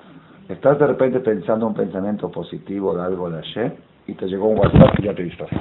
estás 0.52 0.78
de 0.78 0.86
repente 0.86 1.20
pensando 1.20 1.66
un 1.66 1.74
pensamiento 1.74 2.30
positivo 2.30 2.94
de 2.94 3.02
algo 3.02 3.30
de 3.30 3.38
ayer 3.38 3.76
y 4.06 4.14
te 4.14 4.26
llegó 4.26 4.48
un 4.48 4.58
WhatsApp 4.58 4.98
y 4.98 5.04
ya 5.04 5.14
te 5.14 5.24
distraes 5.24 5.60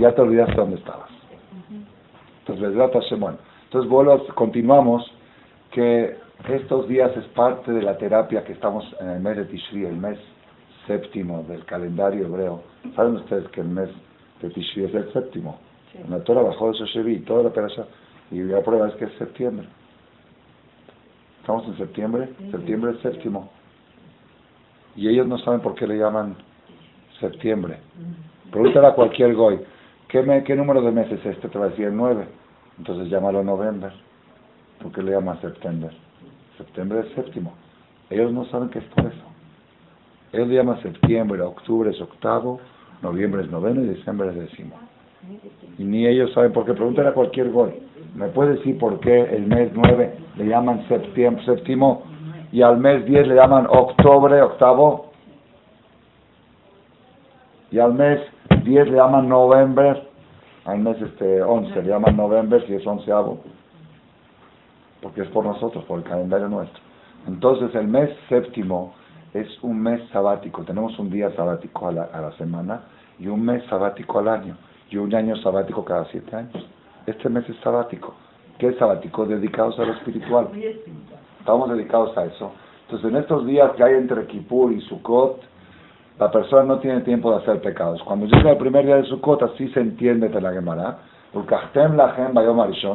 ya 0.00 0.14
te 0.14 0.20
olvidaste 0.20 0.54
dónde 0.54 0.76
estabas. 0.76 1.10
Entonces, 2.46 3.18
bueno. 3.18 3.38
Entonces, 3.64 3.90
vuelvo, 3.90 4.26
continuamos 4.34 5.04
que 5.70 6.16
estos 6.48 6.88
días 6.88 7.16
es 7.16 7.24
parte 7.28 7.72
de 7.72 7.82
la 7.82 7.96
terapia 7.96 8.44
que 8.44 8.52
estamos 8.52 8.84
en 9.00 9.08
el 9.08 9.20
mes 9.20 9.36
de 9.36 9.44
Tishri, 9.46 9.86
el 9.86 9.96
mes 9.96 10.18
séptimo 10.86 11.42
del 11.48 11.64
calendario 11.64 12.26
hebreo. 12.26 12.62
¿Saben 12.94 13.16
ustedes 13.16 13.48
que 13.48 13.62
el 13.62 13.68
mes 13.68 13.88
de 14.42 14.50
Tishri 14.50 14.84
es 14.84 14.94
el 14.94 15.12
séptimo? 15.12 15.58
En 15.94 16.10
la 16.10 16.22
Torah 16.22 16.42
bajó 16.42 16.70
de 16.70 16.78
Shoshevi, 16.78 17.20
toda 17.20 17.44
la 17.44 17.48
operación. 17.48 17.86
Y 18.30 18.42
la 18.42 18.60
prueba 18.62 18.88
es 18.88 18.94
que 18.96 19.06
es 19.06 19.12
septiembre. 19.14 19.66
Estamos 21.40 21.66
en 21.66 21.78
septiembre, 21.78 22.28
septiembre 22.50 22.92
es 22.92 22.98
séptimo. 23.00 23.50
Y 24.96 25.08
ellos 25.08 25.26
no 25.26 25.38
saben 25.38 25.60
por 25.60 25.74
qué 25.74 25.86
le 25.86 25.98
llaman 25.98 26.36
septiembre. 27.20 27.78
Pregúntale 28.50 28.86
a 28.86 28.94
cualquier 28.94 29.34
goy, 29.34 29.58
¿qué, 30.08 30.54
número 30.54 30.82
de 30.82 30.92
meses 30.92 31.18
es 31.20 31.26
este? 31.26 31.48
Te 31.48 31.58
va 31.58 31.66
a 31.66 31.68
decir 31.70 31.86
el 31.86 31.96
9. 31.96 32.24
Entonces 32.78 33.08
llámalo 33.08 33.42
noviembre. 33.42 33.90
¿Por 34.80 34.92
qué 34.92 35.02
le 35.02 35.12
llama 35.12 35.40
septiembre? 35.40 35.90
Septiembre 36.56 37.00
es 37.00 37.14
séptimo. 37.14 37.54
Ellos 38.10 38.32
no 38.32 38.44
saben 38.46 38.68
qué 38.68 38.78
es 38.78 38.84
por 38.86 39.06
eso. 39.06 39.24
Ellos 40.32 40.48
le 40.48 40.54
llaman 40.56 40.82
septiembre, 40.82 41.40
octubre 41.42 41.90
es 41.90 42.00
octavo, 42.00 42.60
noviembre 43.02 43.42
es 43.42 43.50
noveno 43.50 43.82
y 43.82 43.88
diciembre 43.88 44.28
es 44.30 44.36
décimo. 44.36 44.76
Y 45.78 45.84
ni 45.84 46.06
ellos 46.06 46.32
saben 46.32 46.52
por 46.52 46.66
qué. 46.66 46.74
Pregúntale 46.74 47.08
a 47.08 47.14
cualquier 47.14 47.50
goy. 47.50 47.72
¿Me 48.14 48.28
puede 48.28 48.56
decir 48.56 48.78
por 48.78 49.00
qué 49.00 49.22
el 49.22 49.46
mes 49.46 49.72
9 49.74 50.14
le 50.36 50.46
llaman 50.46 50.86
septiembre, 50.88 51.44
séptimo 51.44 52.13
y 52.54 52.62
al 52.62 52.78
mes 52.78 53.04
10 53.04 53.26
le 53.26 53.34
llaman 53.34 53.66
octubre, 53.68 54.40
octavo? 54.40 55.10
Y 57.72 57.80
al 57.80 57.94
mes 57.94 58.20
10 58.62 58.90
le 58.90 58.96
llaman 58.96 59.28
noviembre, 59.28 60.04
al 60.64 60.78
mes 60.78 61.02
este 61.02 61.42
11 61.42 61.82
le 61.82 61.88
llaman 61.88 62.16
noviembre 62.16 62.64
si 62.68 62.74
es 62.74 62.86
onceavo, 62.86 63.40
porque 65.02 65.22
es 65.22 65.28
por 65.30 65.44
nosotros, 65.44 65.82
por 65.86 65.98
el 65.98 66.04
calendario 66.04 66.48
nuestro. 66.48 66.80
Entonces 67.26 67.74
el 67.74 67.88
mes 67.88 68.10
séptimo 68.28 68.94
es 69.32 69.48
un 69.64 69.82
mes 69.82 70.00
sabático, 70.12 70.62
tenemos 70.62 70.96
un 71.00 71.10
día 71.10 71.34
sabático 71.34 71.88
a 71.88 71.92
la, 71.92 72.04
a 72.04 72.20
la 72.20 72.30
semana 72.38 72.82
y 73.18 73.26
un 73.26 73.44
mes 73.44 73.64
sabático 73.64 74.20
al 74.20 74.28
año 74.28 74.56
y 74.90 74.96
un 74.96 75.12
año 75.12 75.34
sabático 75.38 75.84
cada 75.84 76.04
siete 76.04 76.36
años. 76.36 76.64
Este 77.04 77.28
mes 77.28 77.48
es 77.48 77.56
sabático. 77.64 78.14
¿Qué 78.58 78.68
es 78.68 78.78
sabático? 78.78 79.26
Dedicados 79.26 79.76
a 79.80 79.86
lo 79.86 79.94
espiritual. 79.94 80.50
Estamos 81.44 81.68
dedicados 81.68 82.16
a 82.16 82.24
eso. 82.24 82.52
Entonces 82.86 83.10
en 83.10 83.16
estos 83.16 83.44
días 83.44 83.72
que 83.76 83.84
hay 83.84 83.96
entre 83.96 84.26
Kippur 84.26 84.72
y 84.72 84.80
Sukkot, 84.80 85.42
la 86.18 86.30
persona 86.30 86.62
no 86.62 86.78
tiene 86.78 87.02
tiempo 87.02 87.30
de 87.30 87.42
hacer 87.42 87.60
pecados. 87.60 88.02
Cuando 88.02 88.24
llega 88.24 88.52
el 88.52 88.56
primer 88.56 88.86
día 88.86 88.96
de 88.96 89.04
su 89.04 89.20
cota, 89.20 89.50
sí 89.58 89.68
se 89.74 89.80
entiende 89.80 90.30
de 90.30 90.40
la 90.40 90.52
Gemara. 90.52 91.00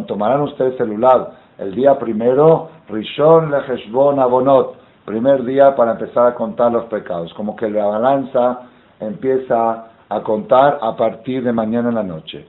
Tomarán 0.07 0.41
ustedes 0.41 0.77
celular 0.77 1.31
el 1.59 1.75
día 1.75 1.99
primero, 1.99 2.69
Rishon 2.89 3.51
Leheshbon 3.51 4.19
Abonot, 4.19 4.77
primer 5.05 5.45
día 5.45 5.75
para 5.75 5.91
empezar 5.91 6.25
a 6.25 6.33
contar 6.33 6.71
los 6.71 6.85
pecados. 6.85 7.31
Como 7.35 7.55
que 7.55 7.69
la 7.69 7.85
balanza 7.85 8.61
empieza 8.99 9.89
a 10.09 10.21
contar 10.23 10.79
a 10.81 10.95
partir 10.97 11.43
de 11.43 11.53
mañana 11.53 11.89
en 11.89 11.95
la 11.95 12.03
noche. 12.03 12.47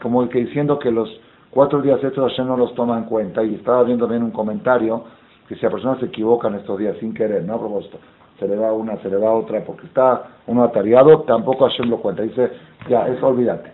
Como 0.00 0.24
diciendo 0.24 0.78
que 0.78 0.90
los 0.90 1.10
cuatro 1.50 1.80
días 1.82 2.02
estos 2.02 2.30
Hashem 2.30 2.46
no 2.46 2.56
los 2.56 2.74
toma 2.74 2.98
en 2.98 3.04
cuenta. 3.04 3.42
Y 3.42 3.54
estaba 3.54 3.82
viendo 3.82 4.06
bien 4.06 4.22
un 4.22 4.30
comentario 4.30 5.04
que 5.48 5.56
si 5.56 5.62
la 5.62 5.70
persona 5.70 5.98
se 5.98 6.06
equivoca 6.06 6.48
en 6.48 6.56
estos 6.56 6.78
días 6.78 6.96
sin 7.00 7.12
querer, 7.12 7.42
no 7.44 7.54
a 7.54 7.58
propósito, 7.58 7.98
se 8.38 8.48
le 8.48 8.56
va 8.56 8.72
una, 8.72 8.96
se 9.02 9.10
le 9.10 9.16
va 9.16 9.32
otra, 9.32 9.62
porque 9.64 9.86
está 9.86 10.22
uno 10.46 10.64
atareado, 10.64 11.22
tampoco 11.22 11.66
Hashem 11.66 11.90
lo 11.90 11.98
cuenta. 11.98 12.22
Dice, 12.22 12.50
ya, 12.88 13.06
eso 13.08 13.26
olvídate. 13.26 13.72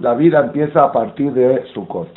La 0.00 0.14
vida 0.14 0.40
empieza 0.40 0.84
a 0.84 0.92
partir 0.92 1.32
de 1.32 1.64
Sukkot. 1.74 2.08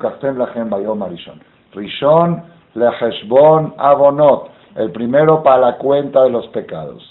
Arishon. 0.00 1.40
Rishon 1.72 2.42
leheshbon 2.74 3.74
abonot. 3.78 4.50
El 4.76 4.92
primero 4.92 5.42
para 5.42 5.58
la 5.58 5.78
cuenta 5.78 6.22
de 6.24 6.30
los 6.30 6.46
pecados. 6.48 7.02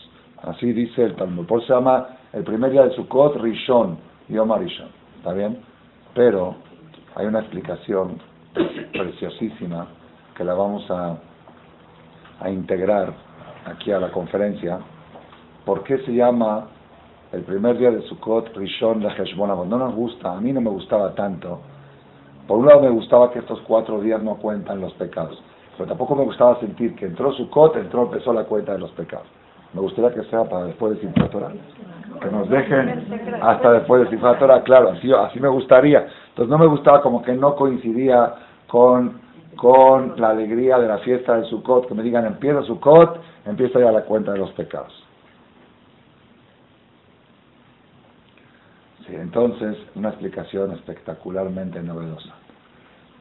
Así 0.44 0.72
dice 0.72 1.04
el 1.04 1.16
Talmud. 1.16 1.48
Por 1.48 1.60
eso 1.60 1.68
se 1.68 1.74
llama 1.74 2.08
el 2.32 2.44
primer 2.44 2.72
día 2.72 2.84
de 2.84 2.92
Sukkot, 2.92 3.38
Rishon, 3.38 3.98
Yom 4.30 4.52
Arishon. 4.52 4.90
¿Está 5.18 5.34
bien? 5.34 5.60
Pero 6.14 6.56
hay 7.16 7.26
una 7.26 7.40
explicación 7.40 8.20
preciosísima 8.92 9.88
que 10.36 10.44
la 10.44 10.54
vamos 10.54 10.86
a, 10.90 11.18
integrar 12.50 13.14
aquí 13.66 13.92
a 13.92 14.00
la 14.00 14.12
conferencia, 14.12 14.80
¿por 15.66 15.84
qué 15.84 15.98
se 16.00 16.14
llama 16.14 16.68
el 17.32 17.44
primer 17.44 17.78
día 17.78 17.90
de 17.90 18.02
Sukkot 18.04 18.56
Rishon 18.56 19.00
de 19.00 19.08
Heshbon 19.08 19.70
No 19.70 19.78
nos 19.78 19.96
gusta, 19.96 20.34
a 20.34 20.42
mí 20.42 20.52
no 20.52 20.60
me 20.60 20.70
gustaba 20.70 21.16
tanto. 21.16 21.62
Por 22.46 22.60
un 22.60 22.68
lado 22.68 22.82
me 22.82 22.90
gustaba 22.90 23.32
que 23.32 23.40
estos 23.40 23.62
cuatro 23.62 24.02
días 24.02 24.22
no 24.22 24.36
cuentan 24.36 24.82
los 24.82 24.94
pecados, 24.96 25.42
pero 25.78 25.88
tampoco 25.88 26.16
me 26.16 26.26
gustaba 26.26 26.60
sentir 26.60 26.94
que 26.96 27.06
entró 27.06 27.32
Sukkot, 27.32 27.78
entró, 27.78 28.04
empezó 28.04 28.34
la 28.34 28.44
cuenta 28.44 28.74
de 28.74 28.80
los 28.80 28.92
pecados. 28.92 29.28
Me 29.74 29.80
gustaría 29.80 30.14
que 30.14 30.30
sea 30.30 30.44
para 30.44 30.66
después 30.66 30.96
de 30.96 31.02
Simchat. 31.02 31.32
Que 32.22 32.32
nos 32.32 32.50
dejen 32.50 33.08
hasta 33.42 33.72
después 33.72 34.04
de 34.04 34.10
Simchat 34.10 34.64
claro, 34.66 34.90
así, 34.90 35.12
así 35.12 35.40
me 35.40 35.48
gustaría. 35.48 36.06
Entonces 36.36 36.52
no 36.52 36.58
me 36.58 36.68
gustaba 36.68 37.02
como 37.02 37.22
que 37.22 37.32
no 37.32 37.56
coincidía 37.56 38.36
con, 38.68 39.22
con 39.56 40.20
la 40.20 40.32
alegría 40.32 40.78
de 40.78 40.90
la 40.90 40.98
fiesta 40.98 41.38
de 41.38 41.46
Sukkot, 41.46 41.88
que 41.88 41.94
me 41.94 42.04
digan 42.04 42.26
empieza 42.26 42.62
Sukkot, 42.64 43.22
empieza 43.46 43.80
ya 43.80 43.90
la 43.90 44.02
cuenta 44.02 44.34
de 44.34 44.40
los 44.40 44.52
pecados. 44.52 44.92
Sí, 49.08 49.16
entonces, 49.16 49.78
una 49.96 50.10
explicación 50.10 50.74
espectacularmente 50.74 51.82
novedosa. 51.82 52.34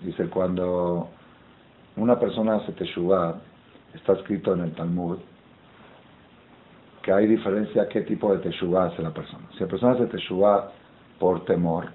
Dice, 0.01 0.29
cuando 0.29 1.09
una 1.95 2.19
persona 2.19 2.57
hace 2.57 2.73
teshuvah, 2.73 3.37
está 3.95 4.15
escrito 4.15 4.55
en 4.55 4.63
el 4.63 4.73
Talmud, 4.73 5.19
que 7.01 7.13
hay 7.13 7.29
diferencia 7.29 7.89
qué 7.89 8.01
tipo 8.01 8.35
de 8.35 8.41
teshuvah 8.41 8.87
hace 8.87 9.03
la 9.03 9.11
persona. 9.11 9.47
Si 9.53 9.61
la 9.61 9.69
persona 9.69 9.93
hace 9.93 10.07
teshuvah 10.07 10.73
por 11.21 11.45
temor, 11.45 11.91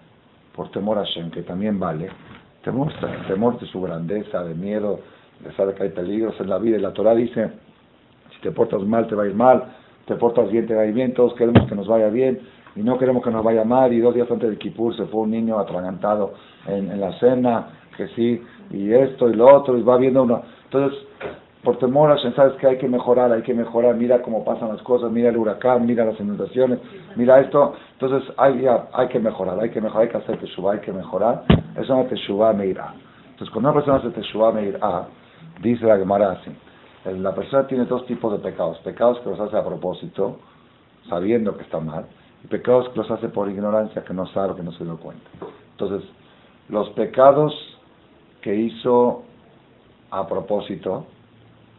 por 0.60 0.72
temor 0.72 0.98
a 0.98 1.06
Shem, 1.06 1.32
que 1.32 1.42
también 1.44 1.80
vale, 1.80 2.10
temor, 2.66 2.92
temor 3.30 3.58
de 3.62 3.66
su 3.68 3.80
grandeza, 3.80 4.44
de 4.44 4.54
miedo, 4.54 5.00
de 5.40 5.54
saber 5.54 5.74
que 5.74 5.84
hay 5.84 5.90
peligros 5.92 6.36
en 6.42 6.50
la 6.50 6.58
vida, 6.58 6.76
y 6.76 6.82
la 6.82 6.92
Torah 6.92 7.16
dice, 7.16 7.50
si 8.36 8.42
te 8.42 8.52
portas 8.52 8.82
mal 8.82 9.08
te 9.08 9.16
va 9.16 9.24
a 9.24 9.28
ir 9.28 9.36
mal, 9.36 9.64
te 10.06 10.16
portas 10.16 10.52
bien 10.52 10.68
te 10.68 10.76
va 10.76 10.82
a 10.82 10.86
ir 10.86 10.94
bien, 10.94 11.14
todos 11.14 11.34
queremos 11.36 11.66
que 11.66 11.76
nos 11.76 11.88
vaya 11.88 12.10
bien, 12.10 12.42
y 12.76 12.82
no 12.82 12.98
queremos 12.98 13.24
que 13.24 13.32
nos 13.32 13.42
vaya 13.42 13.64
mal, 13.64 13.94
y 13.94 14.02
dos 14.02 14.14
días 14.14 14.30
antes 14.30 14.50
de 14.50 14.58
Kippur 14.58 14.94
se 14.98 15.06
fue 15.06 15.22
un 15.22 15.32
niño 15.32 15.58
atragantado 15.60 16.34
en, 16.68 16.92
en 16.92 17.00
la 17.00 17.18
cena, 17.20 17.68
que 17.96 18.10
sí, 18.10 18.44
y 18.72 18.92
esto 18.92 19.30
y 19.30 19.36
lo 19.36 19.56
otro, 19.56 19.78
y 19.78 19.82
va 19.82 19.96
viendo 19.96 20.24
uno. 20.24 20.42
Entonces, 20.66 21.00
por 21.64 21.78
temor 21.78 22.10
a 22.12 22.18
sabes 22.18 22.54
que 22.56 22.68
hay 22.68 22.78
que 22.78 22.88
mejorar, 22.88 23.32
hay 23.32 23.42
que 23.42 23.54
mejorar, 23.54 23.96
mira 23.96 24.22
cómo 24.22 24.46
pasan 24.46 24.70
las 24.70 24.82
cosas, 24.82 25.12
mira 25.12 25.30
el 25.30 25.38
huracán, 25.38 25.86
mira 25.86 26.06
las 26.06 26.20
inundaciones, 26.20 26.80
mira 27.16 27.42
esto, 27.42 27.74
entonces 28.00 28.32
hay, 28.38 28.66
hay 28.94 29.08
que 29.10 29.20
mejorar, 29.20 29.60
hay 29.60 29.70
que 29.70 29.82
mejorar, 29.82 30.04
hay 30.04 30.10
que 30.10 30.18
hacer 30.18 30.38
teshuva, 30.40 30.74
hay 30.74 30.80
que 30.80 30.94
mejorar, 30.94 31.44
eso 31.74 31.82
es 31.82 31.90
una 31.90 32.08
teshuva 32.08 32.54
meirá. 32.54 32.94
Entonces 33.32 33.50
cuando 33.50 33.72
una 33.72 33.74
persona 33.74 33.98
hace 33.98 34.10
teshuva 34.12 34.54
meirá, 34.54 35.08
dice 35.62 35.86
la 35.86 35.98
Gemara 35.98 36.32
así, 36.32 36.52
la 37.06 37.36
persona 37.36 37.68
tiene 37.68 37.86
dos 37.86 38.06
tipos 38.06 38.32
de 38.32 38.40
pecados, 38.40 38.78
pecados 38.80 39.20
que 39.20 39.30
los 39.30 39.40
hace 39.40 39.58
a 39.58 39.64
propósito, 39.64 40.38
sabiendo 41.10 41.58
que 41.58 41.64
está 41.64 41.80
mal, 41.80 42.06
y 42.44 42.48
pecados 42.48 42.88
que 42.90 43.00
los 43.00 43.12
hace 43.12 43.28
por 43.28 43.50
ignorancia, 43.50 44.04
que 44.04 44.14
no 44.14 44.28
sabe, 44.28 44.56
que 44.56 44.64
no 44.64 44.72
se 44.72 44.86
dio 44.86 44.98
cuenta. 44.98 45.30
Entonces, 45.72 46.10
los 46.70 46.90
pecados 46.92 47.54
que 48.42 48.56
hizo 48.56 49.24
a 50.12 50.28
propósito, 50.28 51.06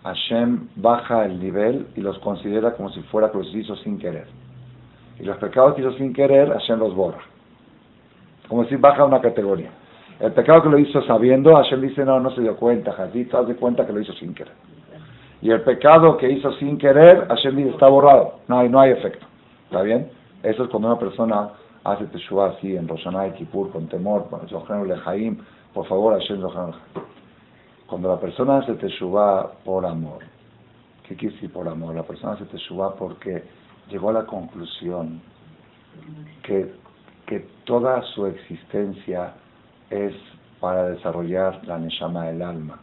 Hashem 0.02 0.68
baja 0.76 1.26
el 1.26 1.38
nivel 1.38 1.86
y 1.94 2.00
los 2.00 2.18
considera 2.20 2.72
como 2.72 2.90
si 2.90 3.00
fuera 3.02 3.30
hizo 3.52 3.76
sin 3.76 3.98
querer. 3.98 4.26
Y 5.18 5.24
los 5.24 5.36
pecados 5.36 5.74
que 5.74 5.82
hizo 5.82 5.92
sin 5.92 6.14
querer, 6.14 6.48
Hashem 6.50 6.78
los 6.78 6.94
borra. 6.94 7.20
Como 8.48 8.64
si 8.64 8.76
baja 8.76 9.04
una 9.04 9.20
categoría. 9.20 9.70
El 10.18 10.32
pecado 10.32 10.62
que 10.62 10.68
lo 10.68 10.78
hizo 10.78 11.02
sabiendo, 11.02 11.54
Hashem 11.56 11.80
dice, 11.80 12.04
no, 12.04 12.20
no 12.20 12.30
se 12.34 12.40
dio 12.40 12.56
cuenta, 12.56 12.92
Jadito, 12.92 13.38
haz 13.38 13.48
de 13.48 13.56
cuenta 13.56 13.86
que 13.86 13.92
lo 13.92 14.00
hizo 14.00 14.12
sin 14.14 14.34
querer. 14.34 14.52
Y 15.42 15.50
el 15.50 15.62
pecado 15.62 16.16
que 16.16 16.30
hizo 16.30 16.52
sin 16.52 16.76
querer, 16.76 17.26
Hashem 17.28 17.56
dice, 17.56 17.70
está 17.70 17.88
borrado, 17.88 18.40
no 18.48 18.58
hay, 18.58 18.68
no 18.68 18.80
hay 18.80 18.92
efecto. 18.92 19.26
¿Está 19.64 19.82
bien? 19.82 20.10
Eso 20.42 20.64
es 20.64 20.70
cuando 20.70 20.88
una 20.88 20.98
persona 20.98 21.50
hace 21.84 22.04
teshuva 22.06 22.48
así, 22.50 22.76
en 22.76 22.88
Roshaná 22.88 23.28
y 23.28 23.32
Kippur, 23.32 23.70
con 23.70 23.88
temor, 23.88 24.28
con 24.28 24.40
el 24.80 24.88
Lejaim, 24.88 25.38
por 25.72 25.86
favor, 25.86 26.18
Hashem 26.18 26.42
Lejaim. 26.42 26.74
Cuando 27.90 28.08
la 28.08 28.20
persona 28.20 28.58
hace 28.58 28.74
teshuva 28.74 29.50
por 29.64 29.84
amor, 29.84 30.20
¿qué 31.08 31.16
quiere 31.16 31.34
decir 31.34 31.52
por 31.52 31.66
amor? 31.68 31.96
La 31.96 32.04
persona 32.04 32.34
hace 32.34 32.44
teshuva 32.44 32.94
porque 32.94 33.42
llegó 33.90 34.10
a 34.10 34.12
la 34.12 34.26
conclusión 34.26 35.20
que, 36.44 36.72
que 37.26 37.40
toda 37.64 38.00
su 38.14 38.26
existencia 38.26 39.32
es 39.90 40.14
para 40.60 40.90
desarrollar 40.90 41.66
la 41.66 41.78
neshama 41.78 42.26
del 42.26 42.42
alma. 42.42 42.78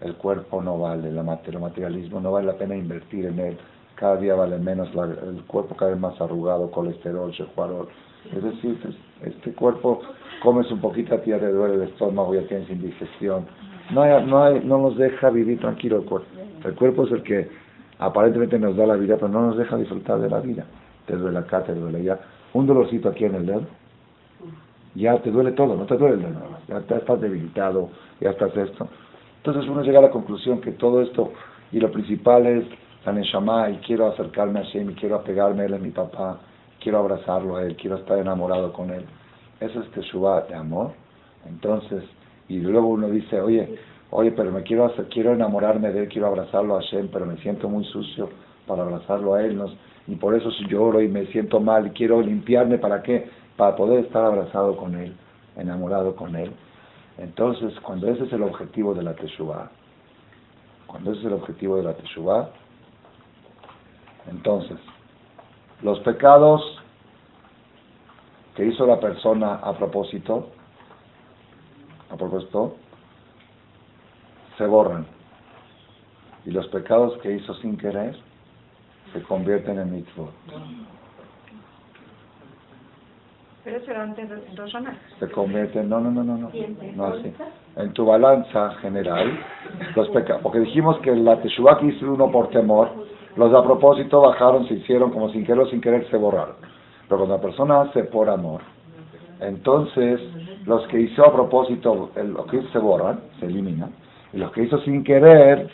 El 0.00 0.14
cuerpo 0.14 0.62
no 0.62 0.78
vale, 0.78 1.10
el 1.10 1.22
materialismo 1.22 2.18
no 2.20 2.32
vale 2.32 2.46
la 2.46 2.56
pena 2.56 2.74
invertir 2.74 3.26
en 3.26 3.38
él. 3.38 3.58
Cada 3.94 4.16
día 4.16 4.36
vale 4.36 4.58
menos, 4.58 4.88
el 4.88 5.44
cuerpo 5.46 5.76
cada 5.76 5.90
vez 5.90 6.00
más 6.00 6.18
arrugado, 6.18 6.70
colesterol, 6.70 7.30
shehuarol. 7.30 7.88
Es 8.34 8.42
decir, 8.42 8.96
este 9.20 9.52
cuerpo 9.52 10.00
comes 10.42 10.70
un 10.70 10.80
poquito, 10.80 11.14
a 11.14 11.18
ti 11.20 11.28
ya 11.28 11.38
te 11.38 11.52
duele 11.52 11.74
el 11.74 11.82
estómago, 11.82 12.34
ya 12.34 12.46
tienes 12.48 12.70
indigestión 12.70 13.44
no, 13.90 14.20
no, 14.20 14.50
no 14.60 14.78
nos 14.78 14.96
deja 14.96 15.30
vivir 15.30 15.60
tranquilo 15.60 15.98
el 15.98 16.04
cuerpo. 16.04 16.28
El 16.64 16.74
cuerpo 16.74 17.04
es 17.04 17.12
el 17.12 17.22
que 17.22 17.48
aparentemente 17.98 18.58
nos 18.58 18.76
da 18.76 18.86
la 18.86 18.96
vida, 18.96 19.16
pero 19.16 19.28
no 19.28 19.42
nos 19.42 19.56
deja 19.56 19.76
disfrutar 19.76 20.20
de 20.20 20.28
la 20.28 20.40
vida. 20.40 20.64
Te 21.06 21.16
duele 21.16 21.38
acá, 21.38 21.62
te 21.62 21.74
duele 21.74 21.98
allá. 21.98 22.18
Un 22.52 22.66
dolorcito 22.66 23.08
aquí 23.08 23.24
en 23.24 23.34
el 23.36 23.46
dedo, 23.46 23.66
ya 24.94 25.18
te 25.18 25.30
duele 25.30 25.52
todo, 25.52 25.76
no 25.76 25.84
te 25.84 25.96
duele 25.96 26.14
el 26.16 26.22
dedo. 26.22 26.40
Ya 26.68 26.78
estás 26.96 27.20
debilitado, 27.20 27.90
ya 28.20 28.30
estás 28.30 28.56
esto. 28.56 28.88
Entonces 29.38 29.70
uno 29.70 29.82
llega 29.82 29.98
a 30.00 30.02
la 30.02 30.10
conclusión 30.10 30.60
que 30.60 30.72
todo 30.72 31.02
esto, 31.02 31.32
y 31.70 31.78
lo 31.78 31.90
principal 31.92 32.46
es 32.46 32.64
la 33.04 33.12
Neshama, 33.12 33.70
y 33.70 33.76
quiero 33.76 34.08
acercarme 34.08 34.60
a 34.60 34.62
Shem, 34.64 34.90
y 34.90 34.94
quiero 34.94 35.16
apegarme 35.16 35.62
a 35.62 35.66
él, 35.66 35.74
a 35.74 35.78
mi 35.78 35.90
papá, 35.90 36.40
quiero 36.80 36.98
abrazarlo 36.98 37.56
a 37.56 37.62
él, 37.62 37.76
quiero 37.76 37.96
estar 37.96 38.18
enamorado 38.18 38.72
con 38.72 38.90
él. 38.90 39.04
Eso 39.60 39.80
es 39.80 39.90
Teshuvah 39.92 40.42
de 40.48 40.54
amor. 40.54 40.92
Entonces, 41.46 42.02
y 42.48 42.58
luego 42.60 42.88
uno 42.88 43.08
dice, 43.08 43.40
oye, 43.40 43.78
oye, 44.10 44.32
pero 44.32 44.52
me 44.52 44.62
quiero 44.62 44.92
quiero 45.10 45.32
enamorarme 45.32 45.92
de 45.92 46.04
él, 46.04 46.08
quiero 46.08 46.28
abrazarlo 46.28 46.76
a 46.76 46.80
Hashem, 46.80 47.08
pero 47.08 47.26
me 47.26 47.36
siento 47.38 47.68
muy 47.68 47.84
sucio 47.84 48.28
para 48.66 48.82
abrazarlo 48.82 49.34
a 49.34 49.42
él, 49.42 49.60
y 50.06 50.14
por 50.16 50.34
eso 50.34 50.50
lloro 50.68 51.00
y 51.00 51.08
me 51.08 51.26
siento 51.26 51.60
mal 51.60 51.88
y 51.88 51.90
quiero 51.90 52.20
limpiarme, 52.20 52.78
¿para 52.78 53.02
qué? 53.02 53.28
Para 53.56 53.74
poder 53.74 54.04
estar 54.04 54.24
abrazado 54.24 54.76
con 54.76 54.94
él, 54.94 55.14
enamorado 55.56 56.14
con 56.14 56.36
él. 56.36 56.52
Entonces, 57.18 57.72
cuando 57.80 58.08
ese 58.08 58.24
es 58.24 58.32
el 58.32 58.42
objetivo 58.42 58.94
de 58.94 59.02
la 59.02 59.14
Teshuvah, 59.14 59.70
cuando 60.86 61.12
ese 61.12 61.20
es 61.20 61.26
el 61.26 61.32
objetivo 61.32 61.76
de 61.76 61.82
la 61.82 61.94
Teshuvah, 61.94 62.50
entonces, 64.30 64.78
los 65.82 66.00
pecados 66.00 66.62
que 68.54 68.66
hizo 68.66 68.86
la 68.86 68.98
persona 68.98 69.56
a 69.56 69.76
propósito, 69.76 70.50
propósito, 72.36 72.76
se 74.58 74.66
borran. 74.66 75.06
Y 76.44 76.50
los 76.50 76.66
pecados 76.68 77.18
que 77.22 77.32
hizo 77.32 77.54
sin 77.54 77.76
querer 77.76 78.16
se 79.12 79.22
convierten 79.22 79.78
en 79.78 79.92
mitzvot. 79.92 80.32
Pero 83.64 83.78
eso 83.78 83.90
era 83.90 84.04
antes 84.04 84.28
de 84.28 84.36
Se 85.18 85.28
convierten, 85.32 85.88
no, 85.88 86.00
no, 86.00 86.10
no, 86.10 86.22
no, 86.22 86.36
no, 86.38 86.50
no 86.94 87.06
así. 87.06 87.32
En 87.74 87.92
tu 87.94 88.06
balanza 88.06 88.70
general, 88.80 89.40
los 89.96 90.08
pecados, 90.10 90.42
porque 90.42 90.60
dijimos 90.60 90.98
que 91.00 91.14
la 91.16 91.40
teshuva 91.42 91.76
que 91.78 91.86
hizo 91.86 92.12
uno 92.12 92.30
por 92.30 92.50
temor, 92.50 92.90
los 93.34 93.50
de 93.50 93.58
a 93.58 93.62
propósito 93.64 94.20
bajaron, 94.20 94.68
se 94.68 94.74
hicieron 94.74 95.10
como 95.10 95.30
sin 95.30 95.44
querer 95.44 95.62
o 95.62 95.66
sin 95.68 95.80
querer 95.80 96.08
se 96.10 96.16
borraron. 96.16 96.54
Pero 97.08 97.18
cuando 97.18 97.36
la 97.36 97.42
persona 97.42 97.80
hace 97.80 98.04
por 98.04 98.30
amor, 98.30 98.60
entonces 99.40 100.20
los 100.66 100.86
que 100.88 101.00
hizo 101.00 101.24
a 101.24 101.32
propósito, 101.32 102.10
los 102.16 102.46
que 102.46 102.58
hizo 102.58 102.68
se 102.70 102.78
borran, 102.78 103.20
se 103.40 103.46
eliminan, 103.46 103.90
y 104.32 104.38
los 104.38 104.50
que 104.52 104.64
hizo 104.64 104.78
sin 104.80 105.04
querer, 105.04 105.68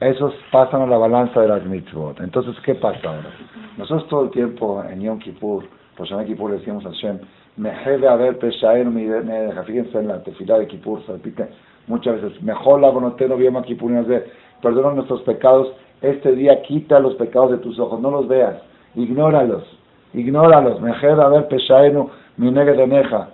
esos 0.00 0.34
pasan 0.50 0.82
a 0.82 0.86
la 0.86 0.98
balanza 0.98 1.40
de 1.40 1.48
las 1.48 1.64
mitzvot. 1.64 2.20
Entonces, 2.20 2.54
¿qué 2.64 2.74
pasa 2.74 2.98
ahora? 3.04 3.30
Nosotros 3.78 4.08
todo 4.08 4.24
el 4.24 4.30
tiempo 4.30 4.82
en 4.84 5.00
Yom 5.00 5.18
Kippur, 5.20 5.64
por 5.96 6.06
Yom 6.08 6.24
Kippur 6.24 6.50
decimos 6.50 6.84
a 6.84 6.90
Hashem, 6.90 7.20
Mejebe 7.56 8.08
haber 8.08 8.38
peshaen 8.38 8.94
mi 8.94 9.06
fíjense 9.66 9.98
en 9.98 10.08
la 10.08 10.22
tefilá 10.22 10.58
de 10.58 10.66
Kippur, 10.66 11.04
se 11.04 11.12
repite 11.12 11.48
muchas 11.86 12.20
veces, 12.20 12.42
mejor 12.42 12.80
la 12.80 12.90
bonoteno 12.90 13.36
bien 13.36 13.62
Kippur, 13.62 13.92
perdona 14.60 14.94
nuestros 14.94 15.22
pecados, 15.22 15.68
este 16.00 16.32
día 16.32 16.62
quita 16.62 16.98
los 16.98 17.14
pecados 17.14 17.52
de 17.52 17.58
tus 17.58 17.78
ojos, 17.78 18.00
no 18.00 18.10
los 18.10 18.26
veas, 18.26 18.56
ignóralos, 18.96 19.64
ignóralos, 20.14 20.80
Mejebe 20.80 21.22
haber 21.22 21.46
peshaenu 21.48 22.10
mi 22.38 22.50
de 22.50 22.86
neja, 22.86 23.28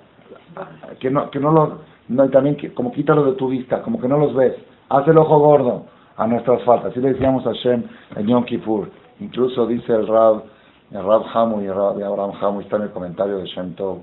que 0.99 1.11
no, 1.11 1.31
que 1.31 1.41
no 1.41 1.53
lo, 1.53 1.79
no, 2.09 2.29
también 2.31 2.57
que, 2.57 2.73
como 2.73 2.93
quítalo 2.93 3.25
de 3.25 3.33
tu 3.33 3.49
vista, 3.49 3.83
como 3.83 4.01
que 4.01 4.09
no 4.09 4.19
los 4.19 4.35
ves, 4.35 4.55
haz 4.89 5.07
el 5.09 5.19
ojo 5.19 5.39
gordo 5.39 5.87
a 6.17 6.27
nuestras 6.27 6.63
faltas, 6.65 6.91
así 6.93 7.01
le 7.01 7.13
decíamos 7.13 7.47
a 7.47 7.53
Shem 7.53 7.85
en 8.17 8.27
Yom 8.27 8.45
Kippur, 8.45 8.91
incluso 9.21 9.67
dice 9.67 9.93
el 9.93 10.07
Rab, 10.07 10.45
el 10.91 11.05
Rab 11.05 11.23
Hamu 11.33 11.61
y 11.61 11.67
el 11.67 11.75
Rab 11.75 12.03
Abraham 12.03 12.33
Hamu, 12.41 12.61
está 12.61 12.77
en 12.77 12.83
el 12.83 12.91
comentario 12.91 13.39
de 13.39 13.47
Shem 13.47 13.75
Tov, 13.75 13.99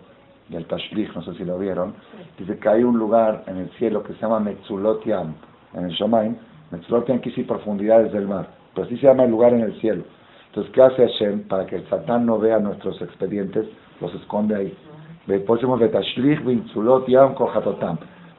del 0.49 0.65
Tashlich, 0.67 1.13
no 1.15 1.23
sé 1.23 1.33
si 1.33 1.43
lo 1.43 1.57
vieron, 1.57 1.93
dice 2.37 2.57
que 2.59 2.69
hay 2.69 2.83
un 2.83 2.97
lugar 2.97 3.43
en 3.47 3.57
el 3.57 3.69
cielo 3.71 4.03
que 4.03 4.13
se 4.13 4.19
llama 4.19 4.39
Metzulotiam, 4.39 5.33
en 5.73 5.85
el 5.85 5.91
Shamaim, 5.91 6.35
Metzulotiam 6.71 7.17
quiere 7.19 7.31
decir 7.31 7.47
profundidades 7.47 8.11
del 8.11 8.27
mar, 8.27 8.47
pero 8.73 8.85
así 8.85 8.97
se 8.97 9.07
llama 9.07 9.23
el 9.23 9.31
lugar 9.31 9.53
en 9.53 9.61
el 9.61 9.79
cielo. 9.79 10.03
Entonces, 10.47 10.71
¿qué 10.73 10.81
hace 10.81 11.07
Hashem 11.07 11.47
para 11.49 11.65
que 11.65 11.75
el 11.75 11.89
Satán 11.89 12.25
no 12.25 12.39
vea 12.39 12.59
nuestros 12.59 13.01
expedientes? 13.01 13.67
Los 13.99 14.13
esconde 14.15 14.55
ahí. 14.55 14.77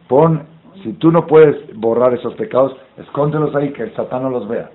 Pon, 0.09 0.43
si 0.83 0.93
tú 0.95 1.11
no 1.11 1.27
puedes 1.27 1.77
borrar 1.77 2.15
esos 2.15 2.35
pecados, 2.35 2.77
escóndelos 2.97 3.55
ahí, 3.55 3.73
que 3.73 3.83
el 3.83 3.95
Satán 3.95 4.23
no 4.23 4.31
los 4.31 4.47
vea. 4.49 4.71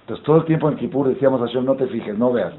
Entonces 0.00 0.24
todo 0.24 0.38
el 0.38 0.44
tiempo 0.44 0.68
en 0.68 0.76
Kippur 0.76 1.08
decíamos 1.08 1.40
a 1.40 1.46
Hashem, 1.46 1.64
no 1.64 1.76
te 1.76 1.86
fijes, 1.86 2.18
no 2.18 2.32
veas. 2.32 2.52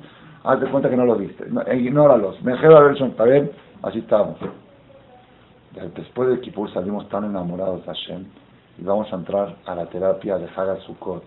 Haz 0.43 0.62
de 0.62 0.67
cuenta 0.67 0.89
que 0.89 0.97
no 0.97 1.05
lo 1.05 1.15
viste. 1.15 1.45
Eh, 1.67 1.77
ignóralos. 1.77 2.41
Me 2.41 2.53
dejé 2.53 2.67
de 2.67 2.73
ver 2.73 3.01
¿está 3.01 3.23
bien? 3.23 3.51
Así 3.84 3.99
estábamos. 3.99 4.38
Después 5.95 6.29
de 6.29 6.39
Kippur 6.39 6.71
salimos 6.71 7.08
tan 7.10 7.25
enamorados 7.25 7.81
de 7.81 7.88
Hashem 7.88 8.25
y 8.77 8.84
vamos 8.84 9.12
a 9.12 9.15
entrar 9.17 9.55
a 9.65 9.75
la 9.75 9.86
terapia 9.88 10.38
de 10.38 10.47
Haga 10.55 10.77
Sukkot, 10.88 11.23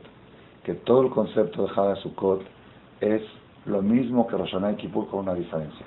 que 0.65 0.75
todo 0.75 1.03
el 1.03 1.11
concepto 1.11 1.67
de 1.67 1.71
Haga 1.71 1.97
Sukkot 1.97 2.43
es 3.01 3.23
lo 3.67 3.83
mismo 3.83 4.27
que 4.27 4.37
Rosh 4.37 4.55
y 4.73 4.75
Kippur 4.77 5.09
con 5.09 5.21
una 5.21 5.35
diferencia. 5.35 5.85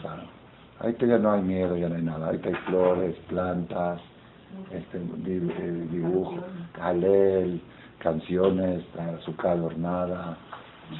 Claro. 0.00 0.39
Ahí 0.80 0.96
ya 0.98 1.18
no 1.18 1.32
hay 1.32 1.42
miedo, 1.42 1.76
ya 1.76 1.88
no 1.88 1.96
hay 1.96 2.02
nada. 2.02 2.30
Ahí 2.30 2.40
hay 2.42 2.54
flores, 2.66 3.14
plantas, 3.28 4.00
este, 4.70 4.98
eh, 4.98 5.86
dibujo, 5.90 6.36
calel, 6.72 7.60
canciones, 7.98 8.82
azúcar 9.18 9.52
adornada, 9.52 10.36